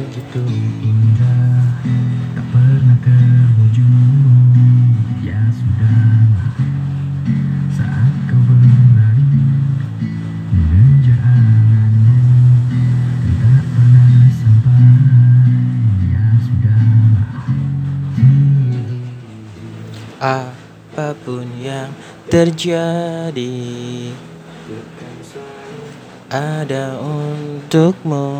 [0.00, 0.40] begitu
[0.80, 1.76] indah.
[2.32, 3.92] Tak pernah terwujud.
[5.20, 6.56] Ya sudahlah
[7.76, 9.28] Saat kau berlari
[10.48, 12.16] Mengejar anganmu
[13.36, 14.88] tak pernah sampai.
[16.08, 17.28] Ya sudahlah
[20.24, 21.92] Apa pun yang
[22.32, 23.68] terjadi
[26.30, 28.30] ada untukmu.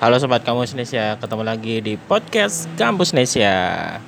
[0.00, 4.00] Halo sobat Kampus Nesia, ketemu lagi di podcast Kampus Nesia.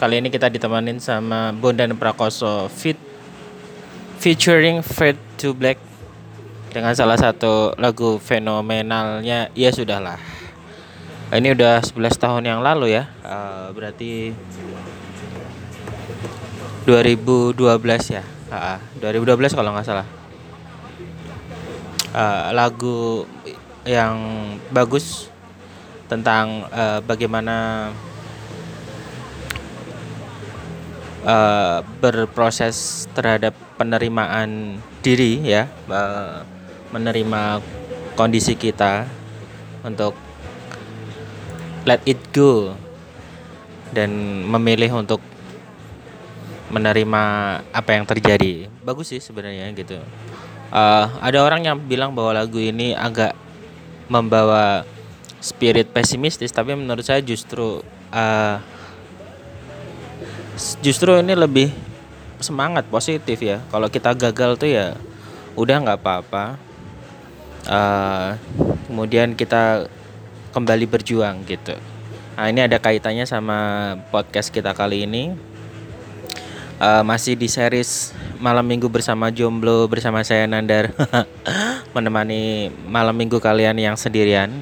[0.00, 2.96] Kali ini kita ditemanin sama Bondan Prakoso fit
[4.16, 5.76] featuring Fade to Black
[6.72, 10.16] dengan salah satu lagu fenomenalnya Ya Sudahlah.
[11.36, 13.04] Ini udah 11 tahun yang lalu ya.
[13.28, 14.32] Eh, berarti
[16.88, 18.24] 2012 ya.
[18.48, 20.08] Ah, 2012 kalau nggak salah.
[22.08, 23.28] Eh, lagu
[23.84, 24.16] yang
[24.72, 25.28] bagus
[26.08, 27.88] tentang eh, bagaimana
[31.24, 36.38] eh, berproses terhadap penerimaan diri ya, eh,
[36.92, 37.60] menerima
[38.16, 39.04] kondisi kita
[39.84, 40.16] untuk
[41.84, 42.72] let it go
[43.92, 44.10] dan
[44.48, 45.20] memilih untuk
[46.72, 47.22] menerima
[47.70, 48.66] apa yang terjadi.
[48.80, 50.00] Bagus sih sebenarnya gitu.
[50.74, 53.43] Eh, ada orang yang bilang bahwa lagu ini agak
[54.08, 54.84] membawa
[55.40, 57.84] spirit pesimistis, tapi menurut saya justru
[60.56, 61.68] s- justru ini lebih
[62.40, 63.60] semangat positif ya.
[63.68, 64.94] Kalau kita gagal tuh ya
[65.58, 66.44] udah nggak apa-apa.
[67.64, 68.28] Eh,
[68.88, 69.88] kemudian kita
[70.52, 71.74] kembali berjuang gitu.
[72.36, 73.58] Nah ini ada kaitannya sama
[74.12, 75.32] podcast kita kali ini.
[76.84, 80.92] Eh, masih di series malam minggu bersama jomblo bersama saya Nandar
[81.96, 84.52] menemani malam minggu kalian yang sendirian.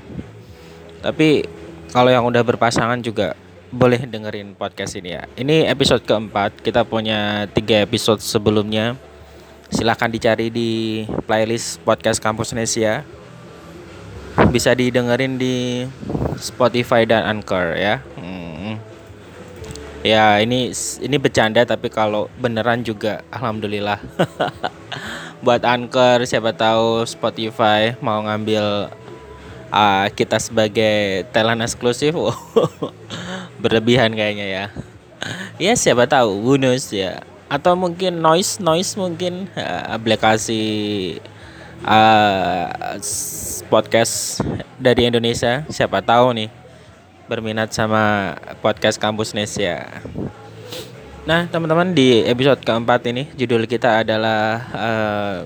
[1.02, 1.42] Tapi
[1.90, 3.34] kalau yang udah berpasangan juga
[3.74, 5.26] boleh dengerin podcast ini ya.
[5.34, 6.62] Ini episode keempat.
[6.62, 8.94] Kita punya tiga episode sebelumnya.
[9.74, 13.02] Silahkan dicari di playlist podcast Kampus Nesia.
[14.54, 15.82] Bisa didengerin di
[16.38, 17.98] Spotify dan Anchor ya.
[18.14, 18.51] Hmm.
[20.02, 24.02] Ya ini ini bercanda tapi kalau beneran juga alhamdulillah.
[25.46, 28.90] Buat Anchor siapa tahu Spotify mau ngambil
[29.70, 32.18] ah, kita sebagai talent eksklusif.
[33.62, 34.64] Berlebihan kayaknya ya.
[35.62, 37.22] Ya siapa tahu knows ya.
[37.46, 40.62] Atau mungkin noise noise mungkin ah, aplikasi
[42.98, 44.42] s- podcast
[44.82, 46.61] dari Indonesia siapa tahu nih
[47.32, 50.04] berminat sama podcast Kampus Nesia.
[51.24, 55.38] Nah, teman-teman di episode keempat ini judul kita adalah eh,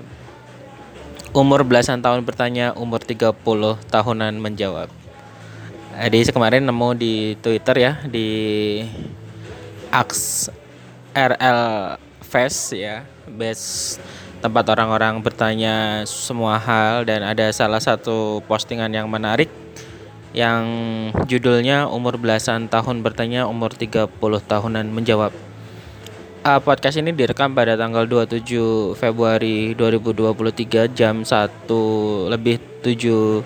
[1.31, 3.31] umur belasan tahun bertanya, umur 30
[3.87, 4.91] tahunan menjawab.
[5.95, 8.27] Jadi kemarin nemu di Twitter ya di
[9.87, 10.51] Ax
[11.15, 14.03] RL Fest ya, best
[14.43, 19.47] tempat orang-orang bertanya semua hal dan ada salah satu postingan yang menarik
[20.37, 20.65] yang
[21.25, 25.33] judulnya umur belasan tahun bertanya umur 30 tahunan menjawab.
[26.45, 33.41] Ah, podcast ini direkam pada tanggal 27 Februari 2023 jam 1 lebih 7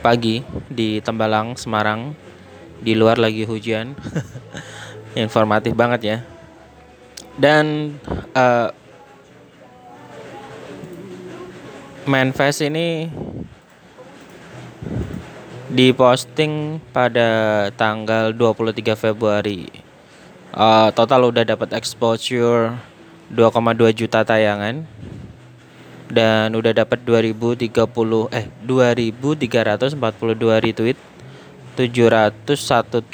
[0.00, 0.40] pagi
[0.72, 2.16] di Tembalang, Semarang.
[2.80, 3.92] Di luar lagi hujan.
[5.12, 6.18] Informatif banget ya.
[7.36, 8.00] Dan
[8.32, 8.72] eh
[12.08, 13.06] Manfest ini
[15.70, 19.70] diposting pada tanggal 23 Februari.
[20.50, 22.74] Eh, total udah dapat exposure
[23.30, 24.82] 2,2 juta tayangan
[26.10, 27.70] dan udah dapat 2030
[28.34, 29.94] eh 2342
[30.58, 30.98] retweet,
[31.78, 33.06] 701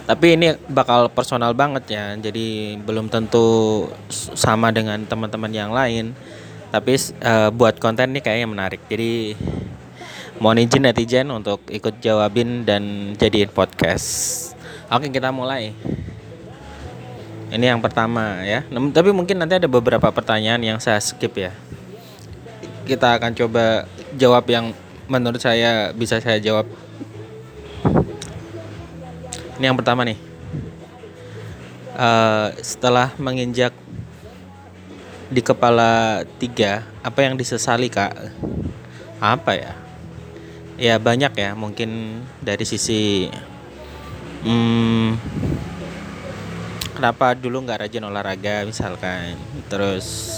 [0.06, 2.14] Tapi ini bakal personal banget ya.
[2.14, 3.90] Jadi belum tentu
[4.38, 6.14] sama dengan teman-teman yang lain.
[6.70, 8.82] Tapi eh, buat konten nih kayaknya menarik.
[8.86, 9.34] Jadi
[10.38, 14.54] mohon izin netizen untuk ikut jawabin dan jadiin podcast.
[14.94, 15.74] Oke, kita mulai.
[17.50, 18.62] Ini yang pertama ya.
[18.70, 21.50] Tapi mungkin nanti ada beberapa pertanyaan yang saya skip ya.
[22.86, 24.70] Kita akan coba jawab yang
[25.10, 26.70] menurut saya bisa saya jawab.
[29.56, 30.20] Ini yang pertama nih.
[31.96, 33.72] Eh, setelah menginjak
[35.32, 38.36] di kepala tiga, apa yang disesali kak?
[39.24, 39.74] Apa ya?
[40.76, 41.56] Ya banyak ya.
[41.56, 43.32] Mungkin dari sisi
[44.44, 45.16] hmm,
[47.00, 49.40] kenapa dulu nggak rajin olahraga misalkan.
[49.72, 50.36] Terus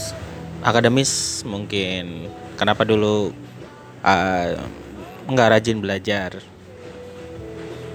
[0.62, 2.30] akademis mungkin.
[2.54, 3.34] Kenapa dulu
[4.06, 4.54] uh,
[5.26, 6.38] rajin belajar?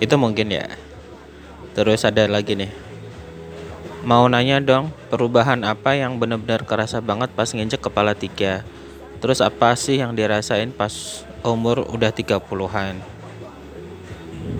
[0.02, 0.81] Itu mungkin ya.
[1.72, 2.72] Terus ada lagi nih.
[4.02, 8.66] Mau nanya dong, perubahan apa yang benar-benar kerasa banget pas nginjek kepala tiga?
[9.22, 12.98] Terus apa sih yang dirasain pas umur udah 30-an?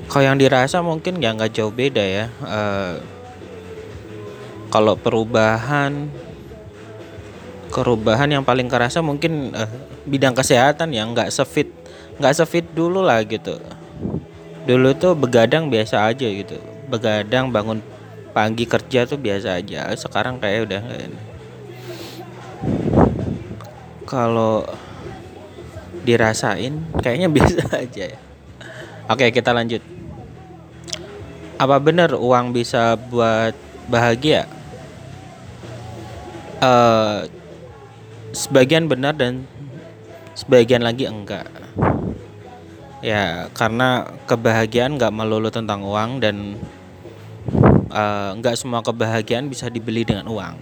[0.06, 2.26] Kalau yang dirasa mungkin ya nggak jauh beda ya.
[2.30, 2.94] Eh,
[4.70, 6.06] kalau perubahan
[7.68, 9.70] perubahan yang paling kerasa mungkin eh,
[10.06, 11.68] bidang kesehatan yang nggak sefit
[12.22, 13.58] nggak sefit dulu lah gitu.
[14.62, 16.71] Dulu tuh begadang biasa aja gitu.
[16.92, 17.80] Begadang bangun
[18.36, 19.88] pagi kerja tuh biasa aja.
[19.96, 20.82] Sekarang kayak udah.
[24.04, 24.68] Kalau
[26.04, 28.20] dirasain kayaknya biasa aja ya.
[29.08, 29.80] Oke, kita lanjut.
[31.56, 33.56] Apa benar uang bisa buat
[33.88, 34.44] bahagia?
[36.60, 37.20] Eh
[38.32, 39.44] sebagian benar dan
[40.32, 41.48] sebagian lagi enggak.
[43.02, 46.54] Ya, karena kebahagiaan nggak melulu tentang uang dan
[47.92, 50.56] eh, nggak semua kebahagiaan bisa dibeli dengan uang.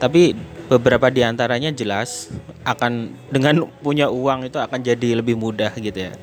[0.00, 0.34] Tapi
[0.70, 2.32] beberapa di antaranya jelas
[2.64, 6.14] akan dengan punya uang itu akan jadi lebih mudah gitu ya.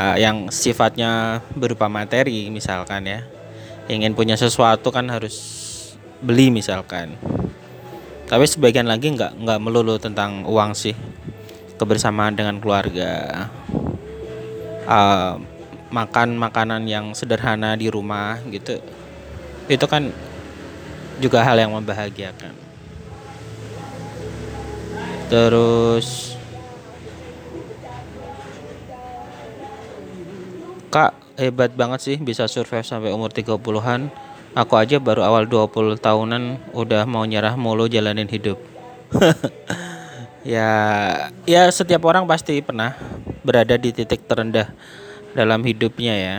[0.00, 3.20] Eh, yang sifatnya berupa materi misalkan ya.
[3.90, 5.36] Ingin punya sesuatu kan harus
[6.22, 7.18] beli misalkan.
[8.30, 10.94] Tapi sebagian lagi nggak nggak melulu tentang uang sih.
[11.74, 13.48] Kebersamaan dengan keluarga,
[14.84, 15.34] eh,
[15.90, 18.78] makan makanan yang sederhana di rumah gitu.
[19.70, 20.10] Itu kan
[21.22, 22.58] juga hal yang membahagiakan.
[25.30, 26.34] Terus
[30.90, 34.10] Kak hebat banget sih bisa survive sampai umur 30-an.
[34.58, 38.58] Aku aja baru awal 20 tahunan udah mau nyerah mulu jalanin hidup.
[40.40, 40.72] Ya,
[41.44, 42.96] ya setiap orang pasti pernah
[43.44, 44.72] berada di titik terendah
[45.36, 46.36] dalam hidupnya ya.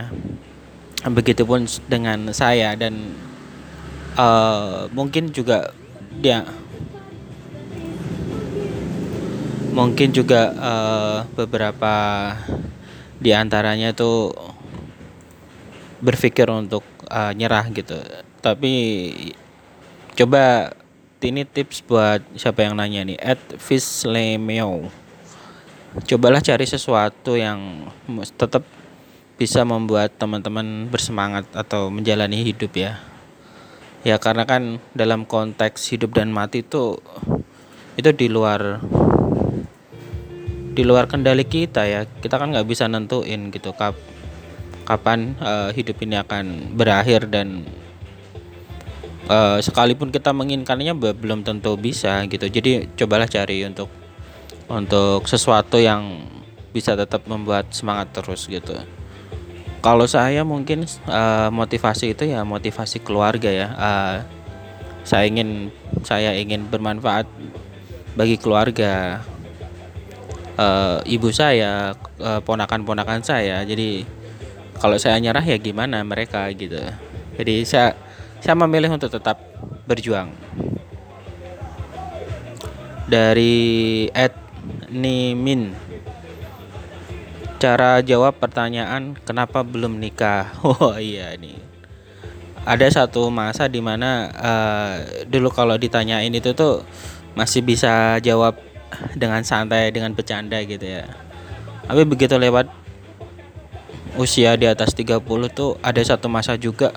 [1.01, 3.13] Begitupun dengan saya dan
[4.17, 5.73] eh, mungkin juga
[6.21, 6.45] dia
[9.71, 11.93] mungkin juga eh, beberapa
[13.17, 14.35] di antaranya tuh
[16.01, 17.97] berpikir untuk eh, nyerah gitu.
[18.41, 18.73] Tapi
[20.17, 20.73] coba
[21.21, 24.89] ini tips buat siapa yang nanya nih, at Fislemeo.
[26.07, 27.85] Cobalah cari sesuatu yang
[28.39, 28.65] tetap
[29.41, 33.01] bisa membuat teman-teman bersemangat atau menjalani hidup ya.
[34.05, 37.01] Ya karena kan dalam konteks hidup dan mati itu
[37.97, 38.77] itu di luar
[40.77, 42.05] di luar kendali kita ya.
[42.05, 43.97] Kita kan nggak bisa nentuin gitu kap
[44.85, 47.65] kapan eh, hidup ini akan berakhir dan
[49.25, 52.45] eh, sekalipun kita menginginkannya be- belum tentu bisa gitu.
[52.45, 53.89] Jadi cobalah cari untuk
[54.69, 56.29] untuk sesuatu yang
[56.69, 59.00] bisa tetap membuat semangat terus gitu.
[59.81, 63.67] Kalau saya mungkin eh, motivasi itu ya motivasi keluarga ya.
[63.73, 64.17] Eh,
[65.01, 65.73] saya ingin
[66.05, 67.25] saya ingin bermanfaat
[68.13, 69.25] bagi keluarga
[70.53, 73.65] eh, ibu saya, eh, ponakan-ponakan saya.
[73.65, 74.05] Jadi
[74.77, 76.77] kalau saya nyerah ya gimana mereka gitu.
[77.41, 77.97] Jadi saya
[78.37, 79.41] saya memilih untuk tetap
[79.89, 80.29] berjuang.
[83.09, 84.37] Dari Ed
[84.93, 85.73] Nimin
[87.61, 90.49] Cara jawab pertanyaan kenapa belum nikah?
[90.65, 91.61] Oh iya nih.
[92.65, 96.81] Ada satu masa di mana eh, dulu kalau ditanyain itu tuh
[97.37, 98.57] masih bisa jawab
[99.13, 101.05] dengan santai dengan bercanda gitu ya.
[101.85, 102.65] Tapi begitu lewat
[104.17, 105.21] usia di atas 30
[105.53, 106.89] tuh ada satu masa juga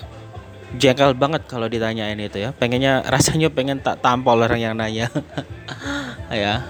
[0.80, 2.56] jengkel banget kalau ditanyain itu ya.
[2.56, 5.12] Pengennya rasanya pengen tak tampol orang yang nanya.
[6.32, 6.64] ya.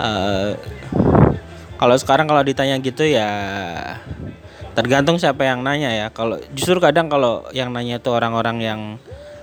[0.00, 0.56] Eh,
[1.82, 3.26] kalau sekarang kalau ditanya gitu ya
[4.72, 6.06] tergantung siapa yang nanya ya.
[6.14, 8.80] Kalau justru kadang kalau yang nanya itu orang-orang yang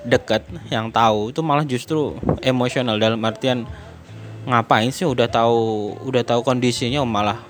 [0.05, 2.97] dekat, yang tahu itu malah justru emosional.
[2.97, 3.67] Dalam artian
[4.47, 7.43] ngapain sih udah tahu udah tahu kondisinya malah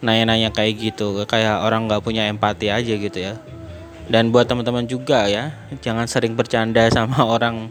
[0.00, 1.26] nanya-nanya kayak gitu.
[1.28, 3.36] Kayak orang nggak punya empati aja gitu ya.
[4.06, 5.52] Dan buat teman-teman juga ya
[5.84, 7.68] jangan sering bercanda sama orang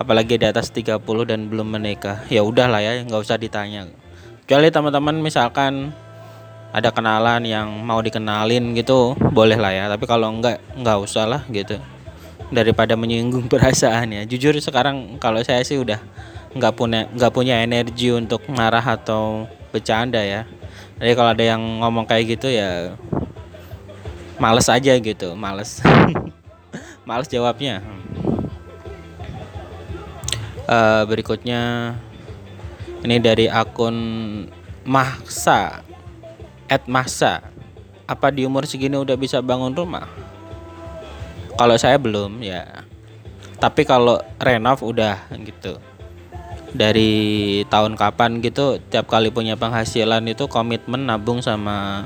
[0.00, 2.24] apalagi di atas 30 dan belum menikah.
[2.32, 3.84] Ya udahlah ya nggak usah ditanya.
[4.44, 5.92] Kecuali teman-teman misalkan
[6.74, 9.84] ada kenalan yang mau dikenalin gitu boleh lah ya.
[9.86, 11.78] Tapi kalau enggak nggak usah lah gitu.
[12.50, 16.02] Daripada menyinggung perasaan ya jujur sekarang kalau saya sih udah
[16.58, 20.50] nggak punya nggak punya energi untuk marah atau bercanda ya.
[20.98, 22.98] Jadi kalau ada yang ngomong kayak gitu ya
[24.42, 25.78] males aja gitu males.
[27.04, 27.84] Males jawabnya.
[30.64, 31.92] Uh, berikutnya
[33.04, 33.92] ini dari akun
[34.88, 35.84] Mahsa
[36.74, 37.54] at Mahsa
[38.04, 40.10] apa di umur segini udah bisa bangun rumah?
[41.54, 42.84] Kalau saya belum ya.
[43.62, 45.78] Tapi kalau renov udah gitu.
[46.74, 52.02] Dari tahun kapan gitu tiap kali punya penghasilan itu komitmen nabung sama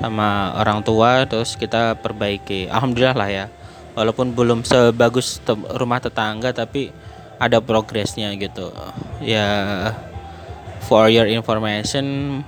[0.00, 2.72] sama orang tua terus kita perbaiki.
[2.72, 3.46] Alhamdulillah lah ya.
[3.92, 6.88] Walaupun belum sebagus te rumah tetangga tapi
[7.36, 8.72] ada progresnya gitu.
[9.20, 9.92] Ya
[10.88, 12.40] for your information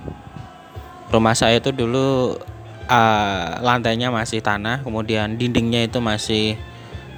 [1.11, 2.39] rumah saya itu dulu
[2.87, 6.55] uh, lantainya masih tanah kemudian dindingnya itu masih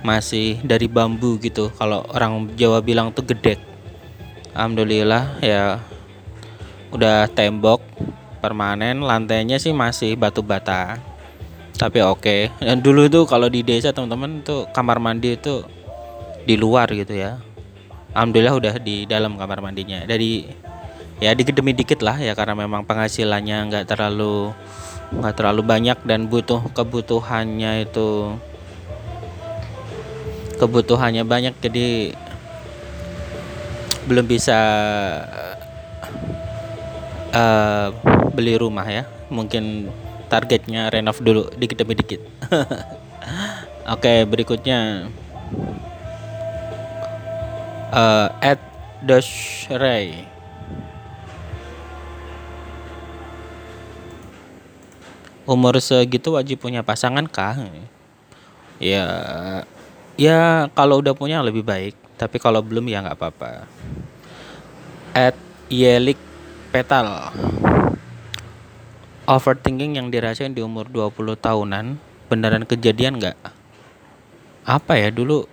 [0.03, 1.71] masih dari bambu gitu.
[1.79, 3.57] Kalau orang Jawa bilang tuh gedek.
[4.53, 5.81] Alhamdulillah ya
[6.93, 7.81] udah tembok
[8.37, 10.99] permanen lantainya sih masih batu bata.
[11.73, 12.21] Tapi oke.
[12.21, 12.41] Okay.
[12.61, 15.63] dan dulu itu kalau di desa teman-teman tuh kamar mandi itu
[16.43, 17.39] di luar gitu ya.
[18.13, 20.05] Alhamdulillah udah di dalam kamar mandinya.
[20.05, 20.45] Dari
[21.23, 24.51] ya dikit demi dikit lah ya karena memang penghasilannya nggak terlalu
[25.15, 28.35] nggak terlalu banyak dan butuh kebutuhannya itu
[30.59, 32.11] kebutuhannya banyak jadi
[34.03, 34.59] belum bisa
[37.31, 37.87] uh,
[38.31, 39.03] beli rumah ya.
[39.31, 39.89] Mungkin
[40.27, 42.21] targetnya renov dulu dikit demi dikit.
[43.83, 45.11] Oke berikutnya
[47.91, 48.59] uh, at
[49.03, 49.67] Dash
[55.43, 57.59] umur segitu wajib punya pasangan kah?
[58.79, 59.07] Ya
[60.15, 63.67] ya kalau udah punya lebih baik tapi kalau belum ya nggak apa-apa.
[65.13, 65.35] At
[65.67, 66.19] Yelik
[66.71, 67.31] Petal.
[69.23, 71.95] Overthinking yang dirasain di umur 20 tahunan
[72.27, 73.39] beneran kejadian nggak?
[74.67, 75.47] Apa ya dulu?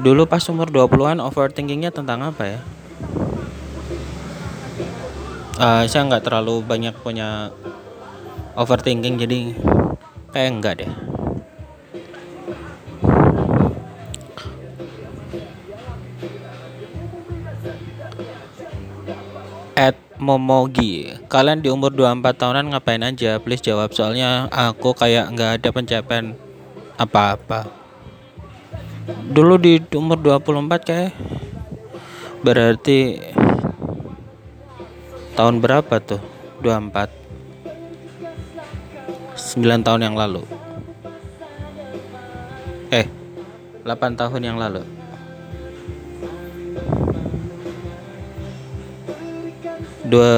[0.00, 2.60] Dulu pas umur 20-an overthinkingnya tentang apa ya
[5.58, 7.50] uh, saya nggak terlalu banyak punya
[8.58, 9.40] overthinking jadi
[10.30, 10.92] kayak enggak deh.
[19.74, 23.42] At Momogi Kalian di umur 24 tahunan ngapain aja?
[23.42, 26.38] Please jawab soalnya aku kayak nggak ada pencapaian
[26.94, 27.66] apa-apa.
[29.34, 31.12] Dulu di umur 24 kayak
[32.44, 33.18] Berarti
[35.34, 36.22] Tahun berapa tuh?
[36.62, 37.10] 24
[39.34, 40.46] 9 tahun yang lalu.
[42.94, 43.10] Eh
[43.82, 44.86] 8 tahun yang lalu.
[50.06, 50.30] Dua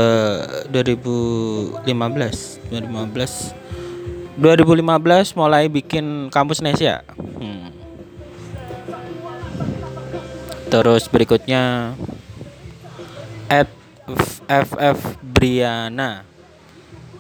[0.73, 1.85] 2015
[2.71, 3.67] 2015
[4.37, 7.73] 2015 mulai bikin kampus Nesia hmm.
[10.69, 11.97] terus berikutnya
[13.49, 13.76] at
[14.47, 16.23] FF Briana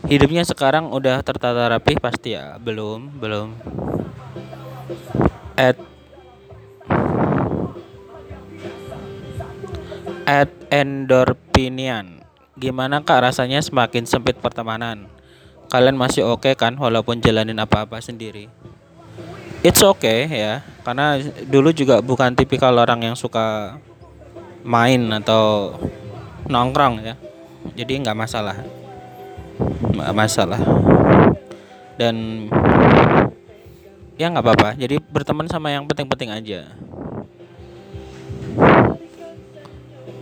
[0.07, 3.55] hidupnya sekarang udah tertata rapi pasti ya belum belum
[5.59, 5.78] at
[10.26, 12.16] at endorpinian
[12.57, 15.12] Gimana kak rasanya semakin sempit pertemanan?
[15.69, 18.49] Kalian masih oke okay kan walaupun jalanin apa-apa sendiri?
[19.61, 21.21] It's okay ya, karena
[21.52, 23.76] dulu juga bukan tipikal orang yang suka
[24.64, 25.76] main atau
[26.46, 27.14] nongkrong ya.
[27.74, 28.56] Jadi nggak masalah,
[29.90, 30.60] nggak masalah.
[31.98, 32.46] Dan
[34.16, 34.70] ya nggak apa-apa.
[34.78, 36.60] Jadi berteman sama yang penting-penting aja.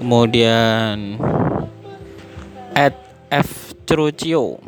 [0.00, 1.20] Kemudian
[2.74, 2.96] at
[3.30, 4.58] F Trucio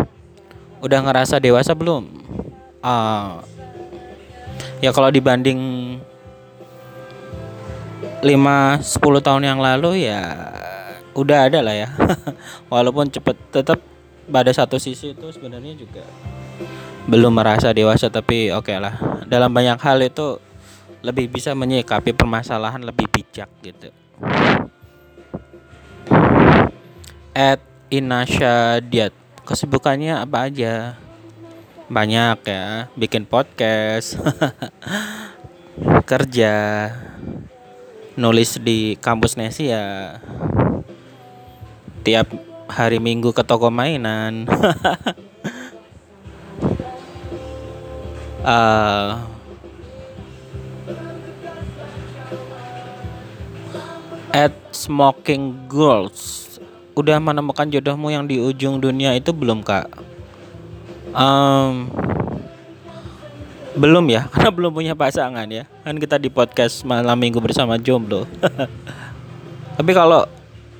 [0.81, 2.07] udah ngerasa dewasa belum
[2.85, 3.43] uh,
[4.79, 5.59] ya kalau dibanding
[8.23, 10.23] 5 10 tahun yang lalu ya
[11.17, 11.89] udah ada lah ya.
[12.73, 13.81] Walaupun cepet tetap
[14.29, 16.05] pada satu sisi itu sebenarnya juga
[17.07, 18.95] belum merasa dewasa tapi oke okay lah.
[19.25, 20.39] Dalam banyak hal itu
[21.01, 23.89] lebih bisa menyikapi permasalahan lebih bijak gitu.
[27.33, 29.15] At Inasya Diat
[29.49, 30.99] kesibukannya apa aja?
[31.87, 34.19] Banyak ya bikin podcast
[36.11, 36.55] kerja
[38.19, 40.19] nulis di kampus Nesi ya
[42.07, 42.31] tiap
[42.71, 44.47] hari minggu ke toko mainan.
[48.47, 49.27] Uh,
[54.37, 56.45] at smoking girls.
[56.95, 59.91] Udah menemukan jodohmu yang di ujung dunia itu belum kak?
[61.11, 61.91] Um,
[63.77, 65.67] belum ya karena belum punya pasangan ya.
[65.83, 68.31] Kan kita di podcast malam minggu bersama jomblo.
[69.77, 70.25] Tapi kalau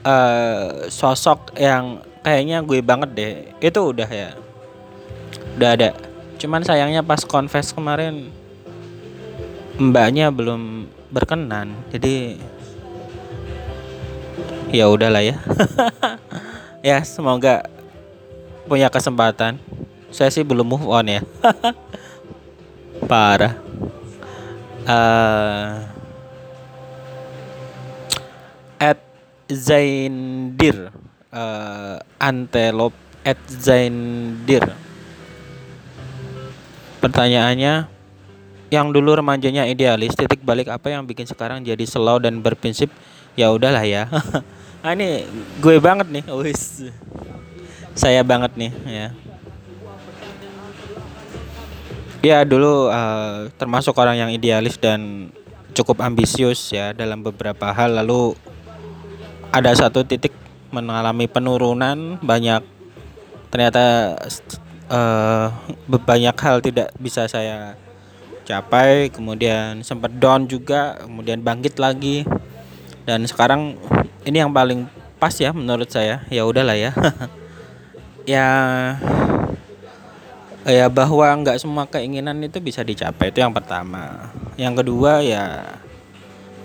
[0.07, 3.33] uh, sosok yang kayaknya gue banget deh.
[3.59, 4.39] Itu udah ya?
[5.59, 5.91] Udah ada.
[6.39, 8.31] Cuman sayangnya pas confess kemarin
[9.83, 11.75] mbaknya belum berkenan.
[11.91, 12.39] Jadi
[14.71, 15.37] ya udahlah ya.
[16.85, 17.67] Ya semoga
[18.71, 19.59] punya kesempatan.
[20.15, 21.21] Saya sih belum move on ya.
[23.11, 23.59] Parah.
[24.87, 25.96] Uh,
[29.51, 30.91] Zaindir.
[31.31, 34.63] Uh, antelope at Zaindir.
[37.03, 37.87] Pertanyaannya
[38.67, 42.91] yang dulu remajanya idealis titik balik apa yang bikin sekarang jadi slow dan berprinsip?
[43.39, 44.07] Ya udahlah ya.
[44.87, 45.27] Ah ini
[45.59, 46.23] gue banget nih.
[46.31, 46.87] Wis.
[47.99, 49.09] Saya banget nih ya.
[52.23, 55.35] Ya dulu uh, termasuk orang yang idealis dan
[55.75, 57.99] cukup ambisius ya dalam beberapa hal.
[57.99, 58.39] Lalu
[59.51, 60.35] ada satu titik
[60.75, 62.63] mengalami penurunan banyak
[63.51, 64.17] ternyata
[64.91, 65.49] uh,
[65.87, 67.79] banyak hal tidak bisa saya
[68.47, 72.23] capai kemudian sempat down juga kemudian bangkit lagi.
[73.07, 73.79] Dan sekarang
[74.27, 74.87] ini yang paling
[75.19, 76.95] pas ya menurut saya ya udahlah ya.
[78.27, 78.51] Ya
[80.67, 84.35] ya bahwa nggak semua keinginan itu bisa dicapai itu yang pertama.
[84.59, 85.63] Yang kedua ya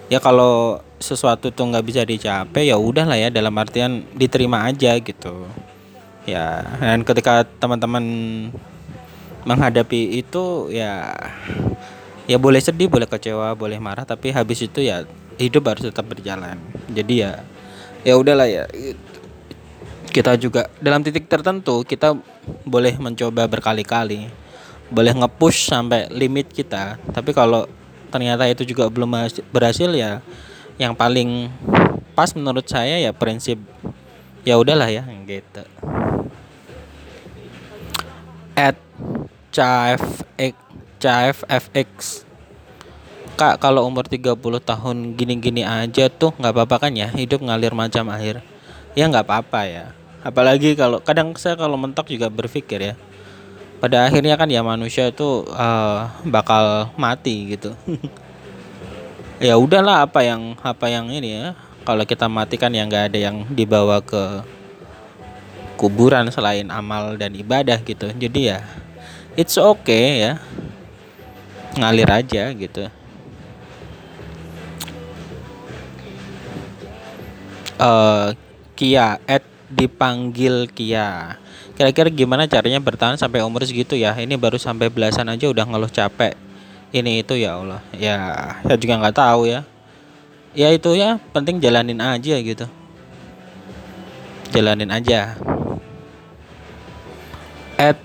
[0.10, 5.50] ya kalau sesuatu tuh nggak bisa dicapai ya udahlah ya dalam artian diterima aja gitu.
[6.30, 8.06] Ya dan ketika teman-teman
[9.44, 11.12] menghadapi itu ya
[12.30, 15.04] ya boleh sedih boleh kecewa boleh marah tapi habis itu ya
[15.42, 16.62] hidup harus tetap berjalan.
[16.94, 17.42] Jadi ya
[18.06, 18.70] ya udahlah ya
[20.14, 22.14] kita juga dalam titik tertentu kita
[22.64, 24.30] boleh mencoba berkali-kali
[24.92, 27.00] boleh nge-push sampai limit kita.
[27.16, 27.66] Tapi kalau
[28.12, 29.08] ternyata itu juga belum
[29.56, 30.20] berhasil ya
[30.82, 31.54] yang paling
[32.18, 33.62] pas menurut saya ya prinsip
[34.42, 35.62] ya udahlah ya gitu.
[38.58, 38.74] At
[39.54, 40.58] CFX
[40.98, 41.90] CFFX
[43.38, 48.10] Kak kalau umur 30 tahun gini-gini aja tuh nggak apa-apa kan ya hidup ngalir macam
[48.18, 48.42] air
[48.98, 49.86] ya nggak apa-apa ya.
[50.26, 52.94] Apalagi kalau kadang saya kalau mentok juga berpikir ya
[53.82, 57.74] pada akhirnya kan ya manusia itu uh, bakal mati gitu
[59.42, 63.18] ya udahlah apa yang apa yang ini ya kalau kita mati kan ya nggak ada
[63.18, 64.46] yang dibawa ke
[65.82, 68.60] kuburan selain amal dan ibadah gitu jadi ya
[69.34, 70.34] it's okay ya
[71.74, 72.86] ngalir aja gitu
[77.82, 78.38] uh,
[78.78, 81.38] Kia at dipanggil Kia.
[81.74, 84.14] Kira-kira gimana caranya bertahan sampai umur segitu ya?
[84.14, 86.38] Ini baru sampai belasan aja udah ngeluh capek.
[86.92, 87.82] Ini itu ya Allah.
[87.96, 88.20] Ya,
[88.64, 89.64] saya juga nggak tahu ya.
[90.52, 92.68] Ya itu ya, penting jalanin aja gitu.
[94.52, 95.40] Jalanin aja.
[97.80, 97.96] At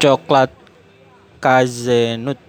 [0.00, 0.48] coklat
[1.44, 2.40] kazenut.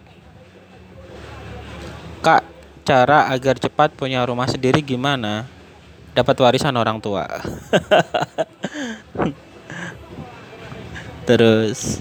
[2.23, 2.47] Kak,
[2.87, 5.51] cara agar cepat punya rumah sendiri gimana?
[6.15, 7.27] dapat warisan orang tua
[11.27, 11.99] terus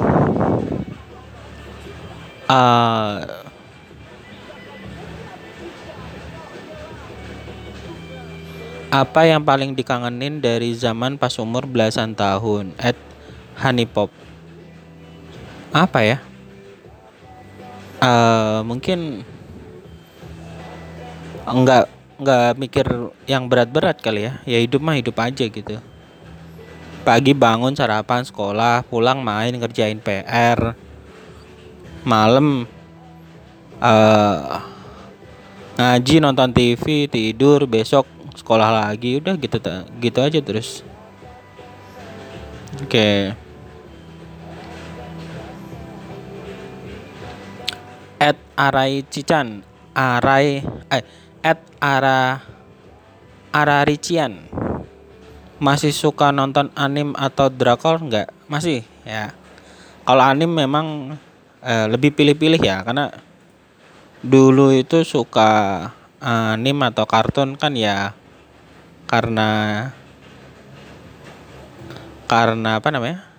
[2.54, 3.18] uh,
[8.94, 12.94] apa yang paling dikangenin dari zaman pas umur belasan tahun at
[13.58, 14.10] Honeypop
[15.74, 16.18] apa ya?
[17.98, 19.26] Uh, mungkin
[21.42, 22.86] enggak nggak mikir
[23.26, 24.38] yang berat-berat kali ya.
[24.46, 25.82] Ya hidup mah hidup aja gitu.
[27.02, 30.78] Pagi bangun sarapan sekolah pulang main ngerjain PR
[32.06, 32.68] malam.
[33.82, 34.62] Uh,
[35.74, 38.06] ngaji nonton TV tidur besok
[38.38, 39.18] sekolah lagi.
[39.18, 39.58] Udah gitu
[39.98, 40.86] gitu aja terus.
[42.78, 42.88] Oke.
[42.88, 43.18] Okay.
[48.24, 49.60] at Arai Cican
[49.92, 51.04] Arai eh
[51.44, 52.40] at ara
[53.54, 54.50] Ararician.
[55.62, 58.02] Masih suka nonton anim atau drakor?
[58.02, 58.34] Nggak.
[58.50, 59.30] Masih ya.
[60.02, 61.14] Kalau anim memang
[61.64, 63.10] uh, lebih pilih-pilih ya karena
[64.20, 65.88] dulu itu suka
[66.20, 68.16] anim atau kartun kan ya
[69.08, 69.92] karena
[72.24, 73.34] karena apa namanya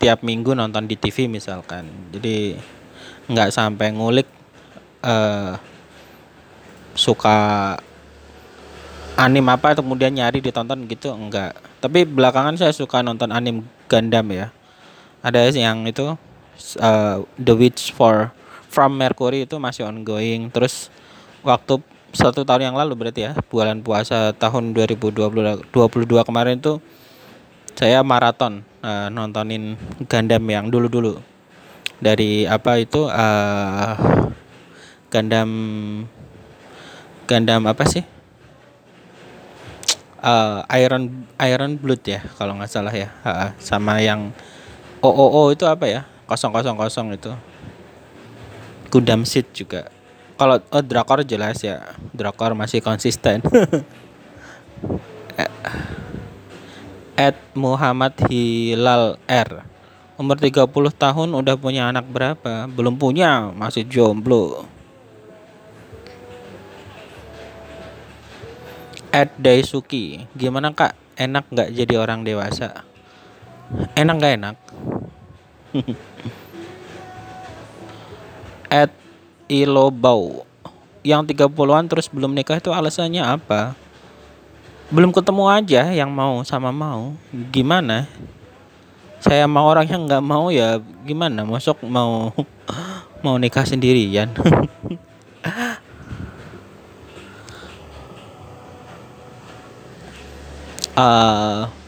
[0.00, 1.86] tiap minggu nonton di TV misalkan.
[2.10, 2.56] Jadi
[3.30, 4.26] nggak sampai ngulik
[5.04, 5.54] uh,
[6.96, 7.38] suka
[9.14, 11.54] anim apa kemudian nyari ditonton gitu enggak.
[11.84, 14.48] Tapi belakangan saya suka nonton anim Gundam ya.
[15.20, 16.16] Ada yang itu
[16.78, 18.30] uh, The Witch for
[18.70, 20.52] From Mercury itu masih ongoing.
[20.54, 20.92] Terus
[21.42, 25.70] waktu satu tahun yang lalu berarti ya bulan puasa tahun 2022
[26.26, 26.82] kemarin itu
[27.78, 31.18] saya maraton uh, nontonin Gundam yang dulu-dulu.
[32.00, 33.94] Dari apa itu uh,
[35.10, 35.50] Gundam
[37.26, 38.04] Gundam apa sih?
[40.20, 44.36] Uh, Iron Iron Blood ya kalau nggak salah ya uh, sama yang
[45.00, 47.34] OOO itu apa ya kosong kosong kosong itu.
[48.86, 49.90] Gundam Seed juga.
[50.38, 51.98] Kalau oh, Drakor jelas ya.
[52.14, 53.42] Drakor masih konsisten.
[57.18, 59.66] Ed Muhammad Hilal R.
[60.14, 62.70] Umur 30 tahun udah punya anak berapa?
[62.70, 64.70] Belum punya masih jomblo.
[69.10, 70.94] Ed Daisuki gimana kak?
[71.18, 72.86] Enak nggak jadi orang dewasa?
[73.98, 74.56] Enak nggak enak
[78.70, 78.94] Ed
[79.50, 80.46] Ilobau.
[81.02, 83.74] Yang 30-an terus belum nikah itu alasannya apa?
[84.94, 87.18] Belum ketemu aja yang mau sama mau.
[87.50, 88.06] Gimana?
[89.18, 91.42] Saya mau orang yang nggak mau ya gimana?
[91.42, 92.30] Masuk mau
[93.26, 94.30] mau nikah sendirian.
[100.94, 101.66] Uh,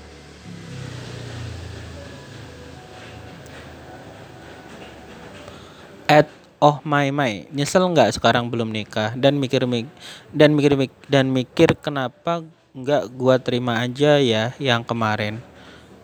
[6.12, 9.18] at oh my my nyesel nggak sekarang belum nikah?
[9.18, 9.90] Dan mikir mik
[10.30, 15.42] dan mikir mik dan mikir kenapa nggak gua terima aja ya yang kemarin?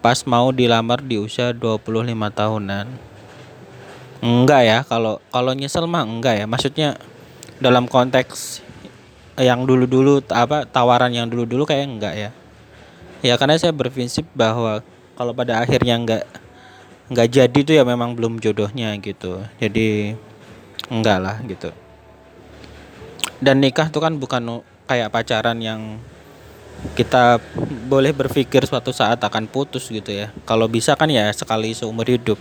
[0.03, 2.87] Pas mau dilamar di usia 25 tahunan.
[4.19, 6.47] Enggak ya kalau kalau nyesel mah enggak ya.
[6.51, 6.99] Maksudnya
[7.63, 8.67] dalam konteks
[9.39, 12.31] yang dulu-dulu apa tawaran yang dulu-dulu kayak enggak ya.
[13.23, 14.83] Ya karena saya berprinsip bahwa
[15.15, 16.27] kalau pada akhirnya enggak
[17.07, 19.43] enggak jadi tuh ya memang belum jodohnya gitu.
[19.63, 20.19] Jadi
[20.89, 21.71] enggak lah gitu
[23.39, 26.03] dan nikah tuh kan bukan kayak pacaran yang
[26.95, 27.43] kita
[27.91, 30.31] boleh berpikir suatu saat akan putus gitu ya.
[30.47, 32.39] Kalau bisa kan ya sekali seumur hidup.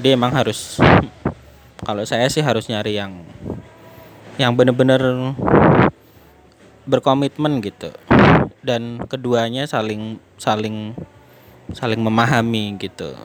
[0.00, 0.80] Dia emang harus
[1.86, 3.24] kalau saya sih harus nyari yang
[4.40, 5.32] yang bener-bener
[6.88, 7.92] berkomitmen gitu.
[8.64, 10.92] Dan keduanya saling saling
[11.72, 13.16] saling memahami gitu.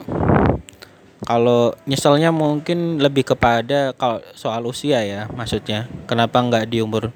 [1.23, 5.88] Kalau nyeselnya mungkin lebih kepada kalau soal usia ya maksudnya.
[6.05, 7.15] Kenapa nggak di umur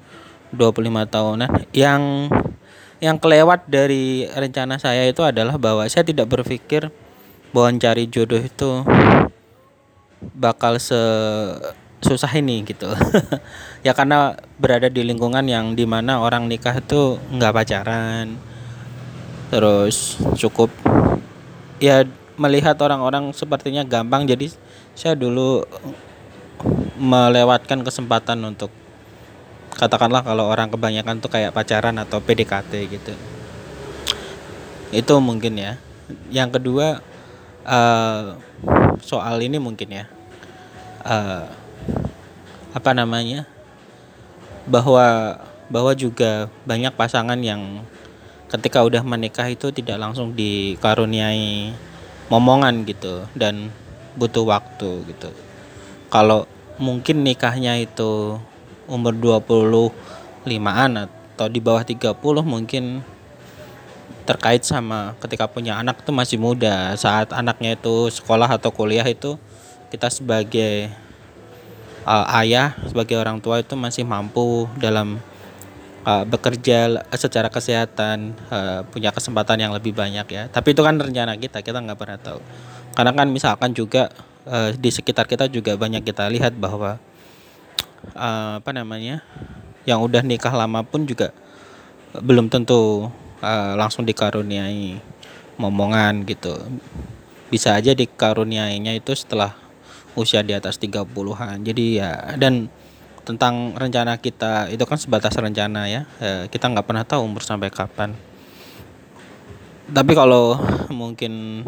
[0.52, 2.32] 25 tahunan yang
[2.98, 6.90] yang kelewat dari rencana saya itu adalah bahwa saya tidak berpikir
[7.54, 8.82] bahwa cari jodoh itu
[10.34, 10.98] bakal se
[11.98, 12.86] susah ini gitu
[13.86, 18.38] ya karena berada di lingkungan yang di mana orang nikah itu nggak pacaran
[19.50, 20.70] terus cukup
[21.82, 22.06] ya
[22.38, 24.48] melihat orang-orang sepertinya gampang jadi
[24.94, 25.66] saya dulu
[26.98, 28.70] melewatkan kesempatan untuk
[29.78, 33.14] katakanlah kalau orang kebanyakan tuh kayak pacaran atau PDKT gitu.
[34.90, 35.78] Itu mungkin ya.
[36.34, 36.98] Yang kedua
[37.62, 38.34] uh,
[38.98, 40.04] soal ini mungkin ya.
[41.06, 41.46] Uh,
[42.74, 43.46] apa namanya?
[44.66, 45.38] Bahwa
[45.70, 47.86] bahwa juga banyak pasangan yang
[48.48, 51.76] ketika udah menikah itu tidak langsung dikaruniai
[52.28, 53.72] momongan gitu dan
[54.16, 55.32] butuh waktu gitu.
[56.08, 56.48] Kalau
[56.80, 58.40] mungkin nikahnya itu
[58.88, 63.04] umur 25-an atau di bawah 30 mungkin
[64.24, 66.92] terkait sama ketika punya anak tuh masih muda.
[66.96, 69.40] Saat anaknya itu sekolah atau kuliah itu
[69.88, 70.92] kita sebagai
[72.04, 75.20] uh, ayah sebagai orang tua itu masih mampu dalam
[76.08, 80.42] uh, bekerja secara kesehatan uh, punya kesempatan yang lebih banyak ya.
[80.48, 82.40] Tapi itu kan rencana kita kita nggak pernah tahu.
[82.96, 84.08] Karena kan misalkan juga
[84.48, 86.96] uh, di sekitar kita juga banyak kita lihat bahwa
[88.16, 89.20] uh, apa namanya
[89.84, 91.36] yang udah nikah lama pun juga
[92.16, 93.12] belum tentu
[93.44, 94.96] uh, langsung dikaruniai
[95.60, 96.56] momongan gitu.
[97.52, 99.56] Bisa aja dikaruniainya itu setelah
[100.18, 102.66] usia di atas 30-an jadi ya dan
[103.28, 104.72] tentang rencana kita.
[104.72, 106.08] Itu kan sebatas rencana ya.
[106.16, 108.16] E, kita nggak pernah tahu umur sampai kapan.
[109.92, 110.56] Tapi kalau
[110.88, 111.60] mungkin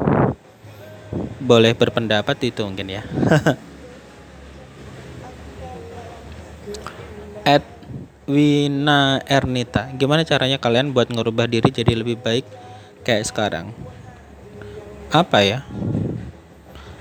[1.36, 3.04] boleh berpendapat itu mungkin ya.
[7.44, 7.64] At
[8.24, 12.48] Wina Ernita gimana caranya kalian buat ngerubah diri jadi lebih baik
[13.04, 13.76] kayak sekarang?
[15.12, 15.60] Apa ya?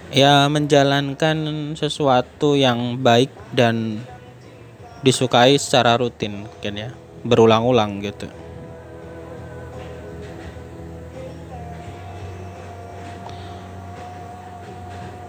[0.10, 4.02] Ya menjalankan sesuatu yang baik dan
[5.00, 6.90] disukai secara rutin mungkin ya?
[7.24, 8.28] Berulang-ulang gitu.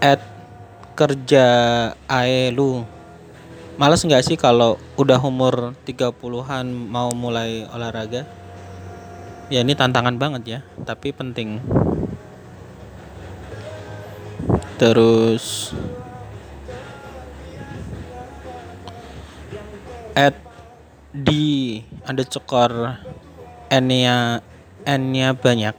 [0.01, 0.23] At
[0.97, 1.45] kerja
[2.09, 2.83] aelu
[3.77, 8.25] males nggak sih kalau udah umur 30-an mau mulai olahraga?
[9.51, 11.61] Ya ini tantangan banget ya tapi penting.
[14.81, 15.69] Terus
[20.15, 20.35] at
[21.11, 22.99] di ada cekor
[23.71, 24.39] n-nya
[24.83, 25.77] n-nya banyak.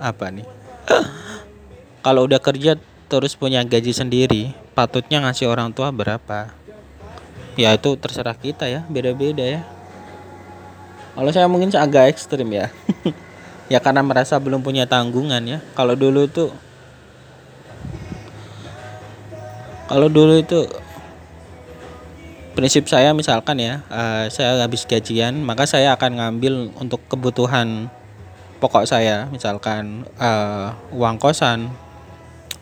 [0.00, 0.46] Apa nih?
[2.04, 2.76] Kalau udah kerja
[3.08, 6.52] terus punya gaji sendiri patutnya ngasih orang tua berapa?
[7.54, 9.62] Ya itu terserah kita ya beda-beda ya.
[11.14, 12.68] Kalau saya mungkin agak ekstrim ya.
[13.64, 15.58] Ya karena merasa belum punya tanggungan ya.
[15.72, 16.52] Kalau dulu tuh
[19.88, 20.68] kalau dulu itu
[22.54, 27.90] prinsip saya misalkan ya uh, saya habis gajian maka saya akan ngambil untuk kebutuhan
[28.64, 29.28] pokok saya.
[29.28, 31.68] Misalkan uh, uang kosan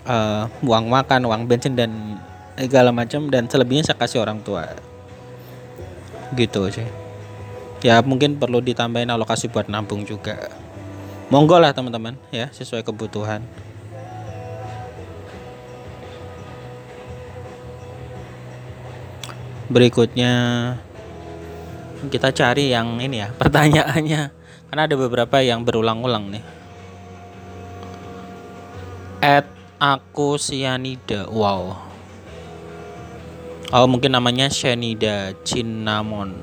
[0.09, 2.19] uh, uang makan uang bensin dan
[2.59, 4.67] segala macam dan selebihnya saya kasih orang tua.
[6.35, 6.89] Gitu sih.
[7.87, 10.51] Ya mungkin perlu ditambahin alokasi buat nabung juga.
[11.31, 13.41] Monggo lah teman-teman ya sesuai kebutuhan
[19.71, 20.33] berikutnya
[22.11, 24.23] kita cari yang ini ya pertanyaannya.
[24.73, 26.45] Karena ada beberapa yang berulang-ulang nih.
[29.21, 29.47] At
[29.77, 31.77] aku sianida wow.
[33.73, 36.41] Oh mungkin namanya Shanida Cinnamon.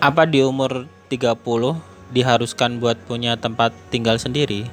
[0.00, 1.40] Apa di umur 30
[2.12, 4.68] diharuskan buat punya tempat tinggal sendiri?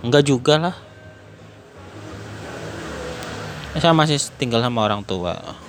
[0.00, 0.76] Enggak juga lah.
[3.76, 5.63] Saya masih tinggal sama orang tua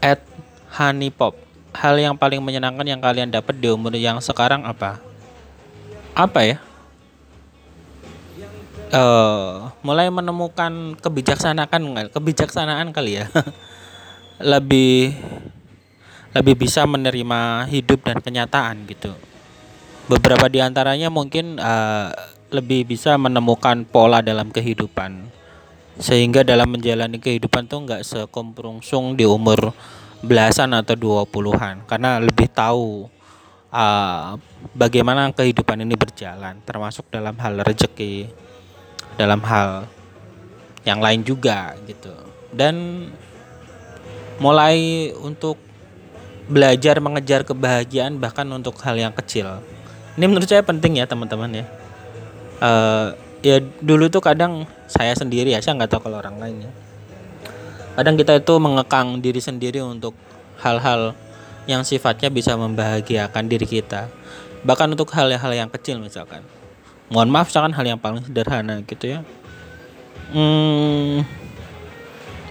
[0.00, 0.20] at
[0.72, 1.36] honeypop.
[1.76, 5.00] Hal yang paling menyenangkan yang kalian dapat di umur yang sekarang apa?
[6.16, 6.56] Apa ya?
[8.86, 13.26] Uh, mulai menemukan kebijaksanaan kebijaksanaan kali ya.
[14.56, 15.16] Lebih
[16.36, 19.16] lebih bisa menerima hidup dan kenyataan gitu.
[20.04, 22.12] Beberapa di antaranya mungkin uh,
[22.52, 25.32] lebih bisa menemukan pola dalam kehidupan
[25.96, 29.72] sehingga dalam menjalani kehidupan tuh nggak sekomprungsung di umur
[30.20, 31.84] belasan atau dua puluhan.
[31.88, 33.08] Karena lebih tahu
[33.72, 34.36] uh,
[34.76, 38.28] bagaimana kehidupan ini berjalan termasuk dalam hal rezeki
[39.16, 39.88] dalam hal
[40.84, 42.12] yang lain juga gitu.
[42.52, 43.08] Dan
[44.36, 45.56] mulai untuk
[46.46, 49.64] belajar mengejar kebahagiaan bahkan untuk hal yang kecil.
[50.16, 51.64] Ini menurut saya penting ya teman-teman ya.
[52.56, 53.12] Uh,
[53.46, 56.72] ya dulu tuh kadang saya sendiri ya saya nggak tahu kalau orang lain ya.
[57.94, 60.12] Kadang kita itu mengekang diri sendiri untuk
[60.60, 61.14] hal-hal
[61.70, 64.10] yang sifatnya bisa membahagiakan diri kita.
[64.66, 66.42] Bahkan untuk hal-hal yang kecil misalkan.
[67.06, 69.22] Mohon maaf misalkan hal yang paling sederhana gitu ya.
[70.34, 71.22] Hmm,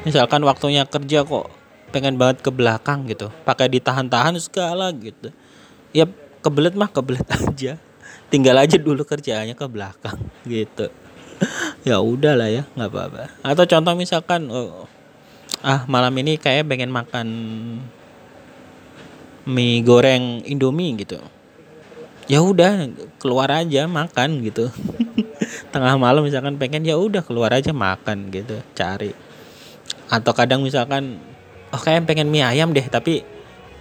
[0.08, 1.52] misalkan waktunya kerja kok
[1.92, 3.30] pengen banget ke belakang gitu.
[3.44, 5.30] Pakai ditahan-tahan segala gitu.
[5.92, 6.08] Ya
[6.40, 7.76] kebelet mah kebelet aja
[8.30, 10.90] tinggal aja dulu kerjaannya ke belakang gitu.
[11.86, 13.24] Ya udah lah ya nggak apa-apa.
[13.46, 14.90] Atau contoh misalkan oh,
[15.62, 17.28] ah malam ini kayak pengen makan
[19.46, 21.22] mie goreng indomie gitu.
[22.26, 22.90] Ya udah
[23.22, 24.74] keluar aja makan gitu.
[25.76, 29.14] Tengah malam misalkan pengen ya udah keluar aja makan gitu cari.
[30.10, 31.22] Atau kadang misalkan
[31.70, 33.22] oh kayak pengen mie ayam deh tapi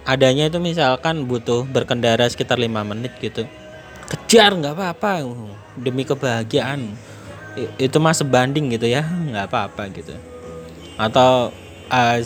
[0.05, 3.49] adanya itu misalkan butuh berkendara sekitar lima menit gitu
[4.09, 5.25] kejar nggak apa-apa.
[5.75, 6.93] Demi kebahagiaan.
[7.79, 9.03] Itu mah sebanding gitu ya.
[9.05, 10.13] Nggak apa-apa gitu.
[10.95, 11.51] Atau
[11.91, 12.17] uh,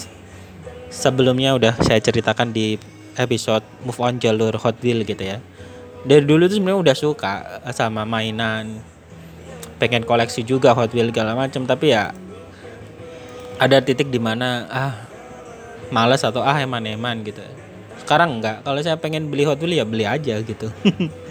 [0.89, 2.77] sebelumnya udah saya ceritakan di
[3.17, 5.37] episode move on jalur Hot Wheel gitu ya.
[6.05, 7.33] Dari dulu tuh sebenarnya udah suka
[7.75, 8.79] sama mainan.
[9.79, 12.11] Pengen koleksi juga Hot Wheel segala macam tapi ya
[13.59, 14.93] ada titik di mana ah
[15.91, 17.43] males atau ah eman-eman gitu.
[17.99, 20.71] Sekarang enggak kalau saya pengen beli Hot Wheel ya beli aja gitu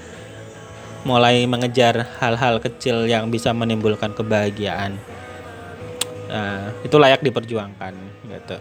[1.06, 4.98] mulai mengejar hal-hal kecil yang bisa menimbulkan kebahagiaan.
[6.28, 7.94] Nah, itu layak diperjuangkan
[8.28, 8.56] gitu.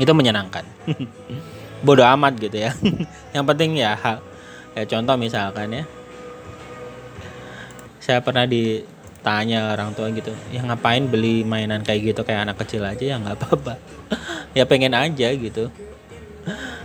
[0.00, 0.64] Itu menyenangkan.
[1.86, 2.72] Bodoh amat gitu ya.
[3.36, 4.18] Yang penting ya hal
[4.74, 5.84] ya contoh misalkan ya.
[8.02, 12.82] Saya pernah ditanya orang tua gitu ya ngapain beli mainan kayak gitu kayak anak kecil
[12.84, 13.74] aja ya nggak apa-apa.
[14.54, 15.66] Ya pengen aja gitu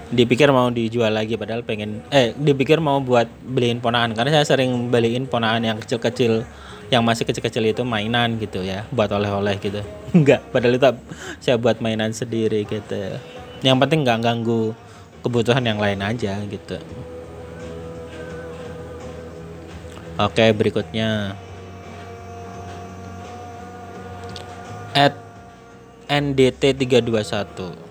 [0.10, 4.18] dipikir mau dijual lagi padahal pengen eh dipikir mau buat beliin ponakan.
[4.18, 6.44] Karena saya sering beliin ponakan yang kecil-kecil
[6.90, 9.82] yang masih kecil-kecil itu mainan gitu ya buat oleh-oleh gitu.
[10.18, 10.90] Enggak padahal itu
[11.38, 13.18] saya buat mainan sendiri gitu.
[13.62, 14.74] Yang penting nggak ganggu
[15.22, 16.78] kebutuhan yang lain aja gitu.
[20.20, 21.38] Oke berikutnya.
[24.98, 25.14] At
[26.10, 27.89] NDT 321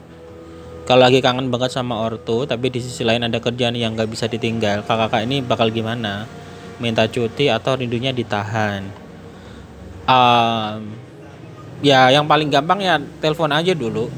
[0.88, 4.24] kalau lagi kangen banget sama ortu tapi di sisi lain ada kerjaan yang nggak bisa
[4.24, 4.88] ditinggal.
[4.88, 6.24] Kakak-kakak ini bakal gimana?
[6.80, 8.88] Minta cuti atau rindunya ditahan?
[10.08, 10.96] Um,
[11.84, 14.08] ya yang paling gampang ya telepon aja dulu.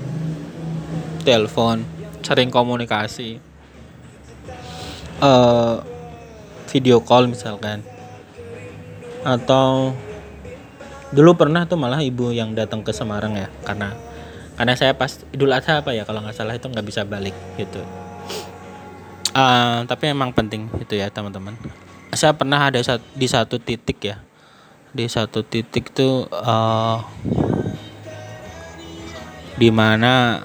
[1.26, 1.83] Telepon
[2.22, 3.42] sering komunikasi.
[5.18, 5.83] Uh,
[6.70, 7.83] video call misalkan.
[9.26, 9.98] Atau
[11.11, 13.90] dulu pernah tuh malah ibu yang datang ke Semarang ya karena
[14.61, 17.81] karena saya pas Idul Adha apa ya kalau nggak salah itu nggak bisa balik gitu.
[19.33, 21.57] Uh, tapi emang penting itu ya teman-teman.
[22.12, 22.77] Saya pernah ada
[23.16, 24.20] di satu titik ya.
[24.92, 27.01] Di satu titik tuh uh,
[29.57, 30.44] di mana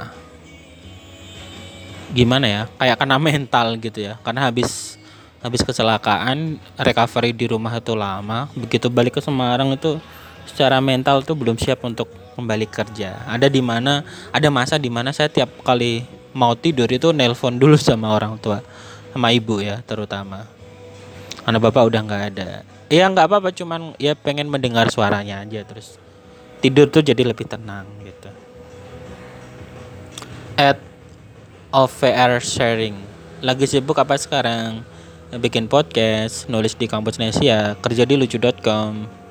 [2.16, 4.16] gimana ya kayak kena mental gitu ya.
[4.24, 4.96] Karena habis
[5.44, 8.48] habis kecelakaan recovery di rumah itu lama.
[8.56, 10.00] Begitu balik ke Semarang itu
[10.46, 13.26] secara mental tuh belum siap untuk kembali kerja.
[13.26, 16.06] Ada di mana ada masa di mana saya tiap kali
[16.36, 18.62] mau tidur itu nelpon dulu sama orang tua,
[19.12, 20.46] sama ibu ya terutama.
[21.46, 22.50] Karena bapak udah nggak ada.
[22.92, 25.98] Ya nggak apa-apa, cuman ya pengen mendengar suaranya aja terus
[26.62, 28.30] tidur tuh jadi lebih tenang gitu.
[30.56, 30.80] At
[31.76, 32.96] OVR sharing.
[33.44, 34.82] Lagi sibuk apa sekarang?
[35.36, 39.25] Bikin podcast, nulis di kampus Nesia, kerja di lucu.com,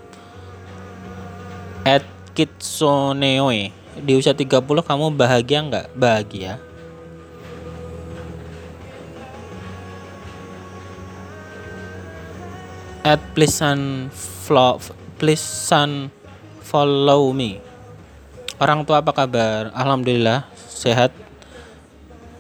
[1.85, 3.71] at Kitsoneoe.
[3.95, 5.87] Di usia 30 kamu bahagia nggak?
[5.95, 6.59] Bahagia.
[13.05, 13.61] At please
[14.49, 14.81] follow
[15.21, 15.45] please
[16.65, 17.61] follow me
[18.57, 19.69] orang tua apa kabar?
[19.77, 21.13] Alhamdulillah sehat.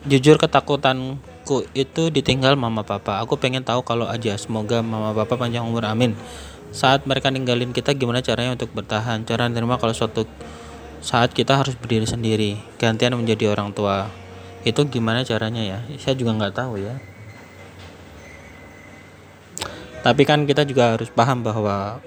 [0.08, 3.20] Jujur ketakutanku itu ditinggal mama papa.
[3.20, 4.36] Aku pengen tahu kalau aja.
[4.40, 5.84] Semoga mama papa panjang umur.
[5.84, 6.16] Amin
[6.74, 9.22] saat mereka ninggalin kita gimana caranya untuk bertahan?
[9.22, 10.26] Cara menerima kalau suatu
[10.98, 14.10] saat kita harus berdiri sendiri gantian menjadi orang tua.
[14.66, 15.78] Itu gimana caranya ya?
[16.02, 16.98] Saya juga nggak tahu ya.
[20.02, 22.02] Tapi kan kita juga harus paham bahwa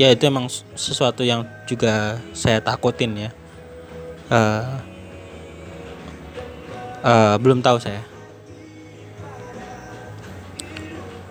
[0.00, 3.30] ya itu emang sesuatu yang juga saya takutin ya.
[4.32, 4.80] Uh,
[7.04, 8.00] uh, belum tahu saya.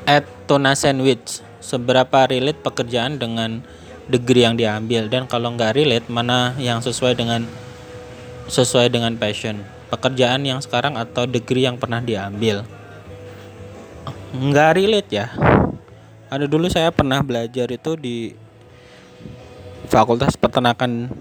[0.06, 3.60] At tuna sandwich seberapa relate pekerjaan dengan
[4.08, 7.44] degree yang diambil dan kalau nggak relate mana yang sesuai dengan
[8.48, 9.60] sesuai dengan passion?
[9.92, 12.64] Pekerjaan yang sekarang atau degree yang pernah diambil?
[14.32, 15.28] Nggak relate ya.
[16.32, 18.32] Ada dulu saya pernah belajar itu di
[19.92, 21.12] fakultas peternakan.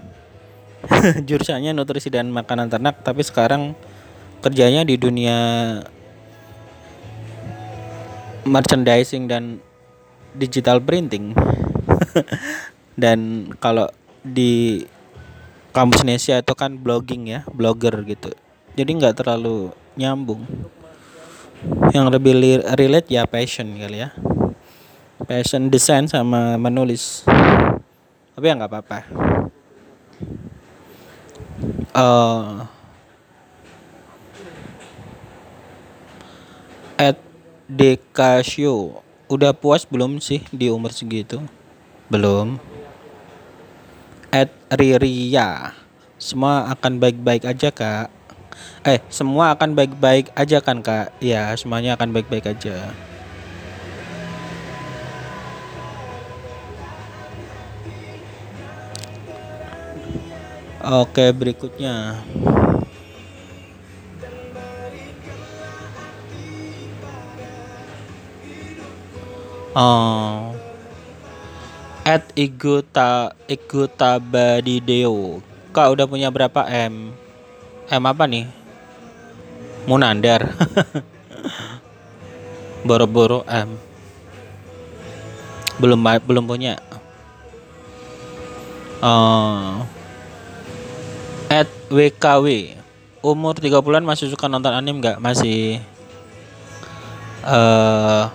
[1.27, 3.75] Jurusannya nutrisi dan makanan ternak tapi sekarang
[4.39, 5.35] kerjanya di dunia
[8.47, 9.59] merchandising dan
[10.35, 11.31] digital printing.
[13.01, 13.87] Dan kalau
[14.25, 14.83] di
[15.71, 18.33] kampus Indonesia itu kan blogging ya blogger gitu.
[18.73, 20.41] Jadi nggak terlalu nyambung.
[21.93, 22.33] Yang lebih
[22.73, 24.09] relate ya passion kali ya.
[25.25, 27.25] Passion desain sama menulis.
[28.33, 28.99] Tapi ya nggak apa-apa.
[31.97, 32.69] Uh,
[36.97, 37.17] at
[37.65, 41.43] Dekasio udah puas belum sih di umur segitu?
[42.07, 42.55] Belum.
[44.31, 45.75] At Riria.
[46.15, 48.07] Semua akan baik-baik aja, Kak.
[48.87, 51.13] Eh, semua akan baik-baik aja kan, Kak?
[51.19, 52.95] Ya, semuanya akan baik-baik aja.
[60.87, 62.23] Oke, berikutnya.
[69.77, 70.57] Oh.
[72.01, 75.45] At Iguta Igutabadideo.
[75.69, 77.13] Kak udah punya berapa M?
[77.85, 78.49] M apa nih?
[79.85, 80.49] Munandar.
[82.89, 83.77] Boro-boro M.
[85.77, 86.81] Belum belum punya.
[88.97, 89.85] Uh,
[91.53, 92.73] at WKW
[93.21, 95.77] umur 3 bulan masih suka nonton anime nggak masih
[97.45, 98.33] uh,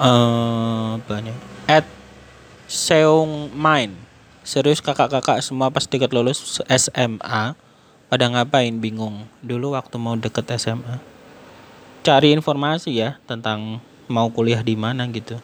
[0.00, 1.36] eh banyak
[1.68, 1.84] at
[2.70, 3.92] Seung Main.
[4.40, 7.54] Serius kakak-kakak semua pas deket lulus SMA
[8.08, 8.72] pada ngapain?
[8.80, 9.28] Bingung.
[9.44, 10.98] Dulu waktu mau deket SMA
[12.00, 13.76] cari informasi ya tentang
[14.08, 15.36] mau kuliah di mana gitu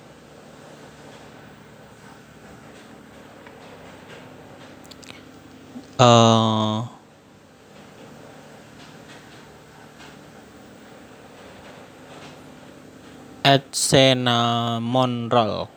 [13.46, 15.70] at Senamonroll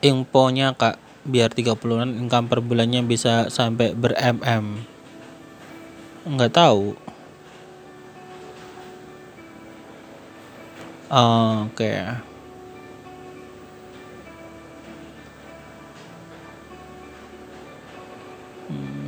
[0.00, 0.96] infonya kak
[1.28, 4.96] biar 30-an income per bulannya bisa sampai ber mm
[6.26, 6.98] nggak tahu.
[11.06, 11.94] Oke.
[18.66, 19.06] Hmm.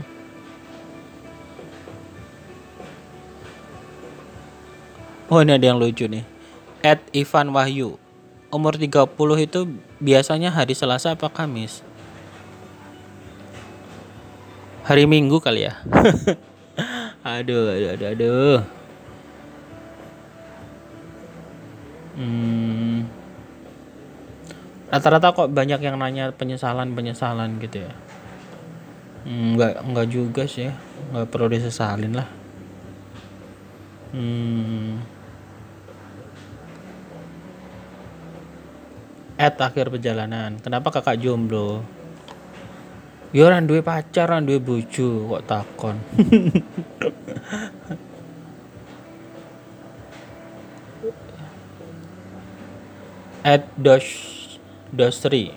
[5.26, 6.37] Oh ini ada yang lucu nih
[6.82, 7.98] At Ivan Wahyu
[8.48, 9.12] Umur 30
[9.44, 9.60] itu
[10.00, 11.84] biasanya hari Selasa apa Kamis?
[14.88, 15.76] Hari Minggu kali ya
[17.36, 18.58] Aduh aduh aduh aduh
[22.18, 23.06] Hmm.
[24.90, 27.94] Rata-rata kok banyak yang nanya penyesalan-penyesalan gitu ya
[29.22, 30.66] Hmm, Enggak, enggak juga sih
[31.14, 32.26] Enggak perlu disesalin lah
[34.10, 34.98] Hmm.
[39.38, 40.58] At akhir perjalanan.
[40.58, 41.86] Kenapa kakak jomblo?
[43.30, 46.02] Ya orang duwe pacar, orang duwe bojo kok takon.
[53.46, 54.10] At Dosh
[54.90, 55.54] Dosri.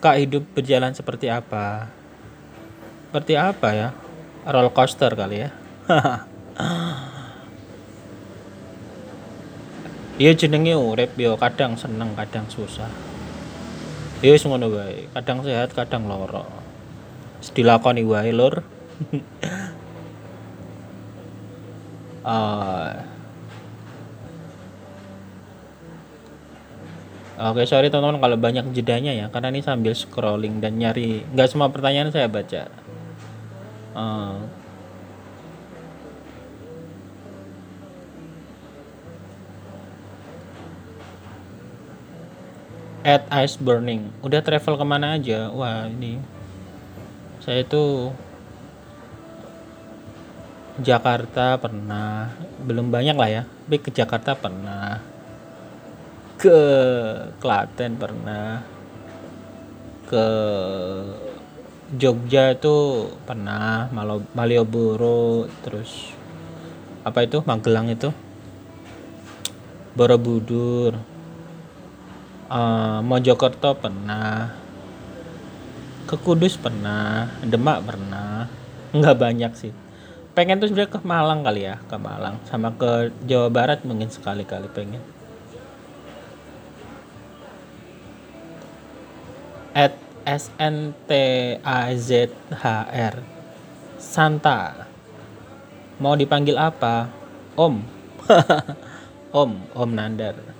[0.00, 1.92] Kak hidup berjalan seperti apa?
[3.12, 3.92] Seperti apa ya?
[4.48, 5.52] Roller coaster kali ya.
[10.14, 12.86] Iya jenenge urip yo kadang seneng kadang susah.
[14.22, 15.10] Ya wis ngono wae.
[15.10, 16.46] Kadang sehat kadang lara.
[17.50, 18.62] Dilakoni wae lur.
[22.24, 23.04] Ah.
[27.36, 31.68] Oke sorry teman-teman kalau banyak jedanya ya karena ini sambil scrolling dan nyari nggak semua
[31.68, 32.72] pertanyaan saya baca.
[33.92, 34.40] Ah.
[43.04, 44.08] At ice burning.
[44.24, 45.52] Udah travel ke mana aja?
[45.52, 46.16] Wah ini.
[47.44, 48.08] Saya itu
[50.80, 52.32] Jakarta pernah.
[52.64, 53.42] Belum banyak lah ya.
[53.44, 55.04] Tapi ke Jakarta pernah.
[56.40, 56.58] Ke
[57.38, 58.64] Klaten pernah.
[60.08, 60.26] Ke
[61.92, 63.92] Jogja itu pernah.
[64.32, 66.16] Malioboro terus
[67.04, 67.44] apa itu?
[67.44, 68.08] Magelang itu.
[69.92, 71.13] Borobudur
[72.50, 74.50] eh, Mojokerto pernah.
[76.04, 77.28] Ke Kudus pernah.
[77.44, 78.48] Demak pernah.
[78.92, 79.72] Nggak banyak sih.
[80.34, 82.42] Pengen tuh sebenarnya ke Malang kali ya ke Malang.
[82.50, 85.02] Sama ke Jawa Barat mungkin sekali-kali pengen.
[89.74, 91.64] At SNTAZHR
[93.98, 94.86] Santa.
[95.98, 97.10] Mau dipanggil apa?
[97.54, 97.82] Om.
[99.34, 100.53] Om Om Nandar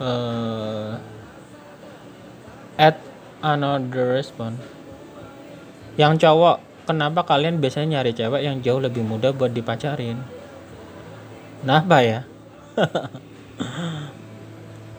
[0.00, 0.92] eh
[2.80, 2.96] at
[3.44, 4.60] another response.
[6.00, 6.56] Yang cowok
[6.88, 10.20] kenapa kalian biasanya nyari cewek yang jauh lebih muda buat dipacarin?
[11.60, 12.20] Kenapa ya?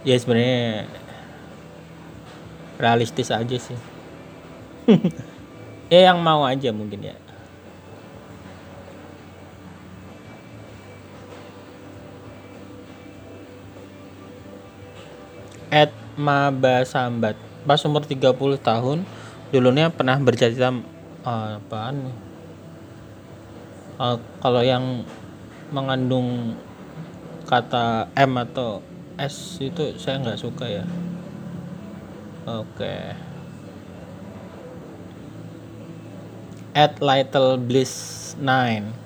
[0.02, 0.89] Ya sebenarnya
[2.82, 3.78] realistis aja sih.
[5.93, 7.20] Ya yang mau aja mungkin ya
[15.72, 18.19] at Maba Sambat pas umur 30
[18.59, 19.07] tahun
[19.55, 20.76] dulunya pernah bercita-cita
[21.24, 22.11] eh, apaan?
[24.01, 25.07] Eh, kalau yang
[25.72, 26.59] mengandung
[27.47, 28.84] kata M atau
[29.15, 30.86] S itu saya nggak suka ya.
[32.47, 33.15] Oke.
[36.72, 39.01] At Little Bliss 9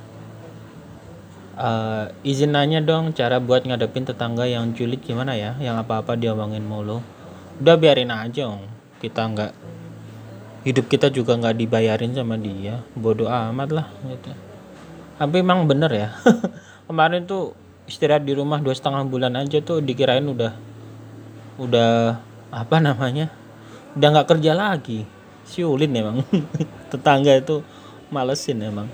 [1.56, 5.56] Eh, izin nanya dong cara buat ngadepin tetangga yang julid gimana ya?
[5.56, 7.00] Yang apa-apa diomongin mulu.
[7.64, 8.60] Udah biarin aja om.
[9.00, 9.52] Kita nggak
[10.68, 12.84] hidup kita juga nggak dibayarin sama dia.
[12.92, 14.36] Bodoh amat lah gitu.
[15.16, 16.10] Tapi emang bener ya.
[16.92, 17.56] Kemarin tuh
[17.88, 20.52] istirahat di rumah dua setengah bulan aja tuh dikirain udah
[21.56, 22.20] udah
[22.52, 23.32] apa namanya?
[23.96, 25.08] Udah nggak kerja lagi.
[25.48, 26.20] Siulin emang.
[26.92, 27.64] Tetangga itu
[28.12, 28.92] malesin emang.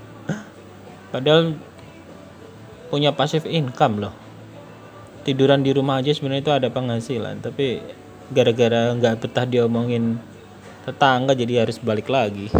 [1.10, 1.58] Padahal
[2.92, 4.14] punya passive income loh.
[5.24, 7.80] Tiduran di rumah aja sebenarnya itu ada penghasilan tapi
[8.28, 10.20] gara-gara nggak betah diomongin
[10.84, 12.52] tetangga jadi harus balik lagi.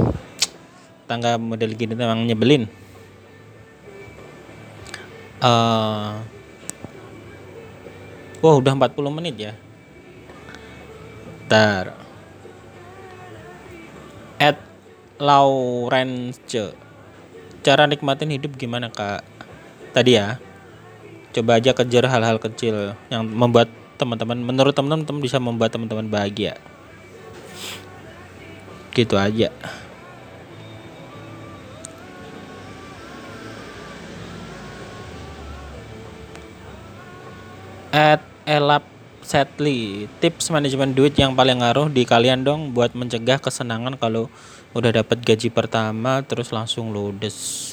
[1.04, 2.72] Tetangga model gini memang nyebelin.
[5.44, 6.22] Uh,
[8.42, 9.54] Wah udah 40 menit ya.
[11.46, 11.94] Ntar
[14.40, 14.58] At
[15.20, 16.40] Laurence
[17.62, 19.22] Cara nikmatin hidup gimana kak?
[19.92, 20.40] Tadi ya.
[21.32, 26.56] Coba aja kejar hal-hal kecil Yang membuat teman-teman Menurut teman-teman bisa membuat teman-teman bahagia.
[28.92, 29.52] Gitu aja.
[37.92, 38.88] At Elap
[39.22, 44.32] Setli, tips manajemen duit yang paling ngaruh di kalian dong buat mencegah kesenangan kalau
[44.74, 47.71] udah dapat gaji pertama terus langsung ludes.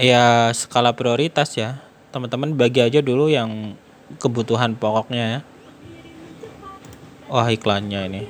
[0.00, 1.84] Ya skala prioritas ya.
[2.08, 3.76] Teman-teman bagi aja dulu yang
[4.16, 5.40] kebutuhan pokoknya ya.
[7.28, 8.22] Wah iklannya ini.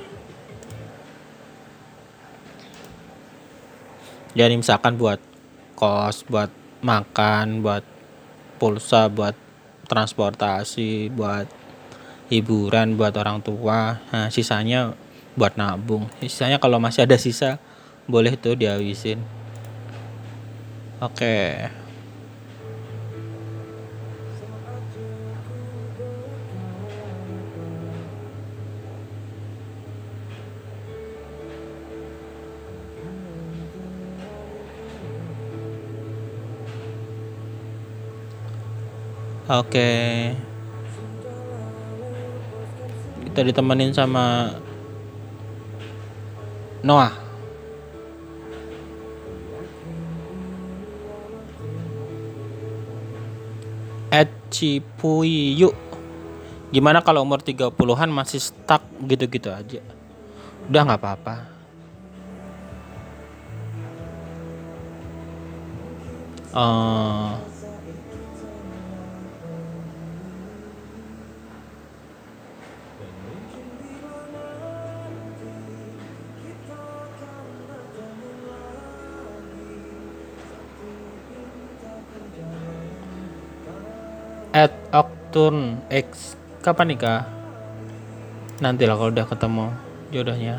[4.35, 5.23] Jadi misalkan buat
[5.79, 6.51] kos, buat
[6.83, 7.87] makan, buat
[8.59, 9.39] pulsa, buat
[9.87, 11.47] transportasi, buat
[12.27, 13.95] hiburan, buat orang tua.
[14.11, 14.91] Nah, sisanya
[15.39, 16.11] buat nabung.
[16.19, 17.63] Sisanya kalau masih ada sisa
[18.11, 19.40] boleh tuh dihabisin.
[21.01, 21.65] Oke.
[39.49, 39.89] Oke.
[43.25, 44.53] Kita ditemenin sama
[46.85, 47.20] Noah.
[54.51, 55.71] Cipuyu.
[56.71, 59.79] Gimana kalau umur 30-an masih stuck gitu-gitu aja?
[60.67, 61.35] Udah nggak apa-apa.
[66.51, 67.39] Uh,
[84.51, 86.35] at Octun X.
[86.61, 87.25] Kapan nikah?
[88.61, 89.65] Nanti lah kalau udah ketemu
[90.13, 90.55] jodohnya.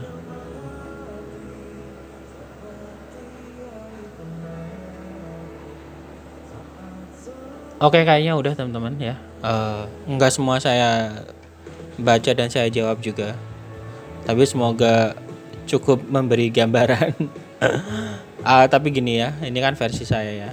[7.82, 9.14] Oke kayaknya udah teman-teman ya.
[9.43, 9.86] Uh,
[10.30, 11.22] semua saya
[11.99, 13.38] baca dan saya jawab juga.
[14.22, 15.14] Tapi semoga
[15.66, 17.14] cukup memberi gambaran.
[18.43, 20.51] Uh, tapi gini ya ini kan versi saya ya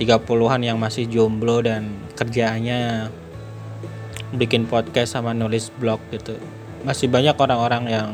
[0.00, 3.12] 30-an yang masih jomblo dan kerjaannya
[4.32, 6.36] bikin podcast sama nulis blog gitu.
[6.82, 8.08] Masih banyak orang-orang yang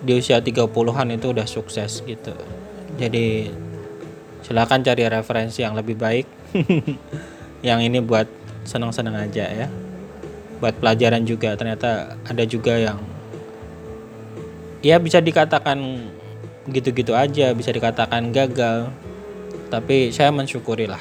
[0.00, 2.32] di usia 30-an itu udah sukses gitu.
[2.96, 3.52] Jadi
[4.40, 6.26] silakan cari referensi yang lebih baik.
[7.68, 8.26] yang ini buat
[8.64, 9.68] senang-senang aja ya.
[10.60, 13.00] Buat pelajaran juga ternyata ada juga yang
[14.80, 15.76] ya bisa dikatakan
[16.68, 18.88] gitu-gitu aja, bisa dikatakan gagal,
[19.70, 21.00] tapi saya mensyukuri lah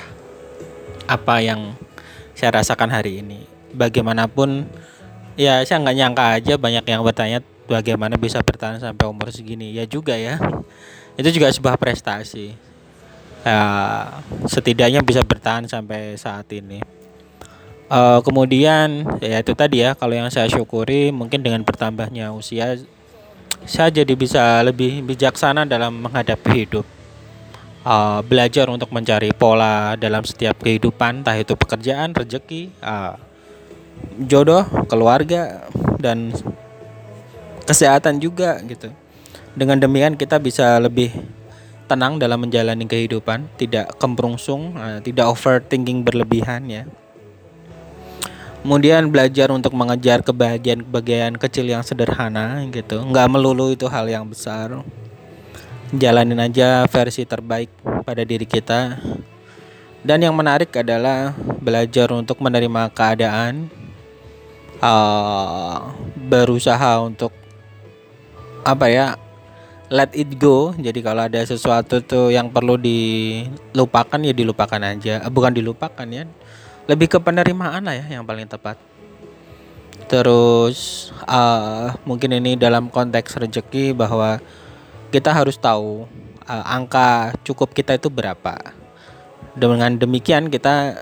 [1.10, 1.74] apa yang
[2.38, 3.44] saya rasakan hari ini.
[3.74, 4.70] Bagaimanapun
[5.34, 9.74] ya saya nggak nyangka aja banyak yang bertanya bagaimana bisa bertahan sampai umur segini.
[9.74, 10.38] Ya juga ya.
[11.18, 12.54] Itu juga sebuah prestasi.
[13.44, 13.60] Ya,
[14.46, 16.80] setidaknya bisa bertahan sampai saat ini.
[17.90, 22.78] Uh, kemudian ya itu tadi ya kalau yang saya syukuri mungkin dengan bertambahnya usia
[23.66, 26.86] saya jadi bisa lebih bijaksana dalam menghadapi hidup
[27.90, 33.18] uh, belajar untuk mencari pola dalam setiap kehidupan, entah itu pekerjaan, rezeki, uh,
[34.30, 35.66] jodoh, keluarga,
[35.98, 36.30] dan
[37.66, 38.94] kesehatan juga gitu.
[39.58, 41.10] Dengan demikian kita bisa lebih
[41.90, 46.86] tenang dalam menjalani kehidupan, tidak kemprungsung, uh, tidak overthinking berlebihan ya.
[48.60, 54.84] Kemudian belajar untuk mengejar kebahagiaan-kebahagiaan kecil yang sederhana gitu, nggak melulu itu hal yang besar
[55.96, 57.70] jalanin aja versi terbaik
[58.06, 59.02] pada diri kita.
[60.00, 63.68] Dan yang menarik adalah belajar untuk menerima keadaan
[64.80, 67.36] uh, berusaha untuk
[68.64, 69.08] apa ya
[69.92, 70.72] let it go.
[70.78, 75.20] Jadi kalau ada sesuatu tuh yang perlu dilupakan ya dilupakan aja.
[75.26, 76.24] Eh, bukan dilupakan ya
[76.90, 78.80] lebih ke penerimaan lah ya yang paling tepat.
[80.10, 84.42] Terus uh, mungkin ini dalam konteks rezeki bahwa
[85.10, 86.06] kita harus tahu
[86.46, 88.58] uh, angka cukup kita itu berapa.
[89.58, 90.96] Dengan demikian kita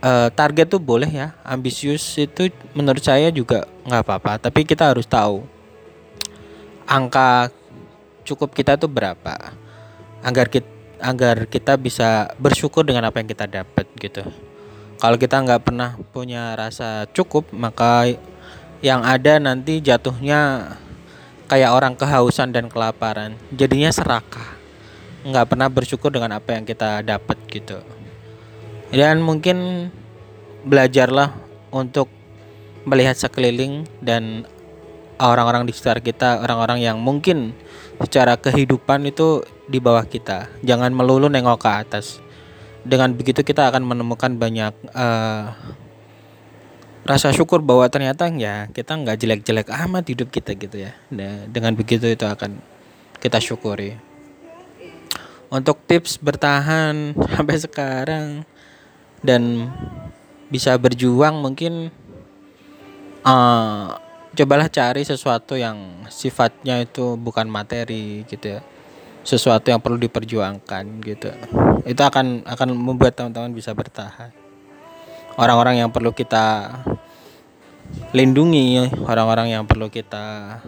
[0.00, 4.32] uh, target tuh boleh ya, ambisius itu menurut saya juga nggak apa-apa.
[4.50, 5.44] Tapi kita harus tahu
[6.86, 7.50] angka
[8.26, 9.54] cukup kita tuh berapa
[10.22, 14.20] agar kita agar kita bisa bersyukur dengan apa yang kita dapat gitu.
[15.00, 18.04] Kalau kita nggak pernah punya rasa cukup, maka
[18.84, 20.76] yang ada nanti jatuhnya
[21.50, 23.34] kayak orang kehausan dan kelaparan.
[23.50, 24.54] Jadinya serakah.
[25.26, 27.82] Nggak pernah bersyukur dengan apa yang kita dapat gitu.
[28.94, 29.90] Dan mungkin
[30.62, 31.34] belajarlah
[31.74, 32.06] untuk
[32.86, 34.46] melihat sekeliling dan
[35.18, 37.50] orang-orang di sekitar kita, orang-orang yang mungkin
[37.98, 40.46] secara kehidupan itu di bawah kita.
[40.62, 42.22] Jangan melulu nengok ke atas
[42.84, 45.52] dengan begitu kita akan menemukan banyak uh,
[47.04, 50.92] rasa syukur bahwa ternyata ya kita nggak jelek-jelek amat hidup kita gitu ya.
[51.12, 52.60] Nah, dengan begitu itu akan
[53.20, 53.96] kita syukuri.
[55.50, 58.26] Untuk tips bertahan sampai sekarang
[59.20, 59.68] dan
[60.50, 61.94] bisa berjuang mungkin
[63.22, 63.94] uh,
[64.34, 68.60] cobalah cari sesuatu yang sifatnya itu bukan materi gitu ya
[69.20, 71.30] sesuatu yang perlu diperjuangkan gitu
[71.84, 74.32] itu akan akan membuat teman-teman bisa bertahan
[75.36, 76.78] orang-orang yang perlu kita
[78.10, 80.58] lindungi orang-orang yang perlu kita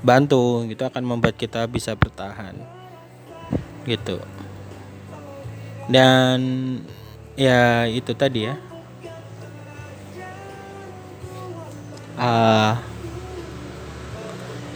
[0.00, 2.54] bantu gitu akan membuat kita bisa bertahan
[3.88, 4.20] gitu.
[5.88, 6.38] Dan
[7.34, 8.54] ya itu tadi ya.
[12.18, 12.74] Uh,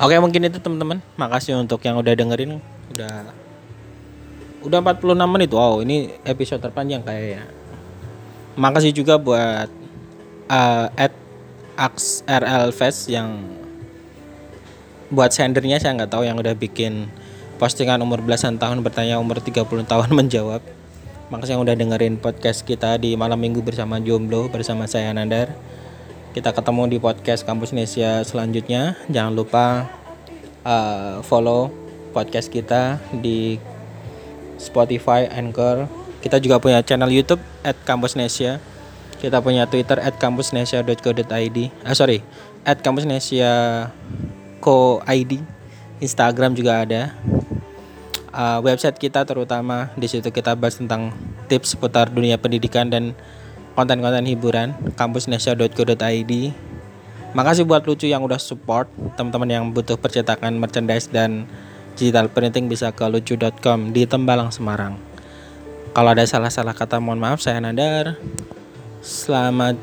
[0.03, 0.99] Oke mungkin itu teman-teman.
[1.15, 2.59] Makasih untuk yang udah dengerin.
[2.91, 3.31] Udah
[4.67, 5.51] udah 46 menit.
[5.53, 7.62] Wow ini episode terpanjang kayaknya
[8.55, 9.69] makasih juga buat
[10.49, 11.13] uh, at
[12.29, 13.41] RL Fest yang
[15.13, 17.09] buat sendernya saya nggak tahu yang udah bikin
[17.57, 20.61] postingan umur belasan tahun bertanya umur 30 tahun menjawab
[21.33, 25.53] makasih yang udah dengerin podcast kita di malam minggu bersama Jomblo bersama saya Nandar
[26.37, 29.89] kita ketemu di podcast Kampus Indonesia selanjutnya jangan lupa
[30.65, 31.73] uh, follow
[32.13, 33.57] podcast kita di
[34.63, 36.02] Spotify, Anchor.
[36.23, 38.63] Kita juga punya channel YouTube at Kampusnesia.
[39.19, 41.59] Kita punya Twitter at kampusnesia.co.id.
[41.83, 42.23] Ah sorry,
[42.63, 42.79] at.
[46.03, 47.15] Instagram juga ada.
[48.33, 51.13] Uh, website kita terutama di situ kita bahas tentang
[51.53, 53.13] tips seputar dunia pendidikan dan
[53.77, 56.33] konten-konten hiburan kampusnesia.co.id
[57.33, 61.45] makasih buat lucu yang udah support teman-teman yang butuh percetakan merchandise dan
[61.97, 65.12] digital printing bisa ke lucu.com di Tembalang Semarang.
[65.93, 68.17] Kalau ada salah-salah kata mohon maaf saya Nadar.
[69.05, 69.77] Selamat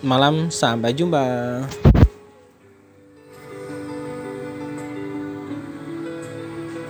[0.00, 1.20] malam, sampai jumpa.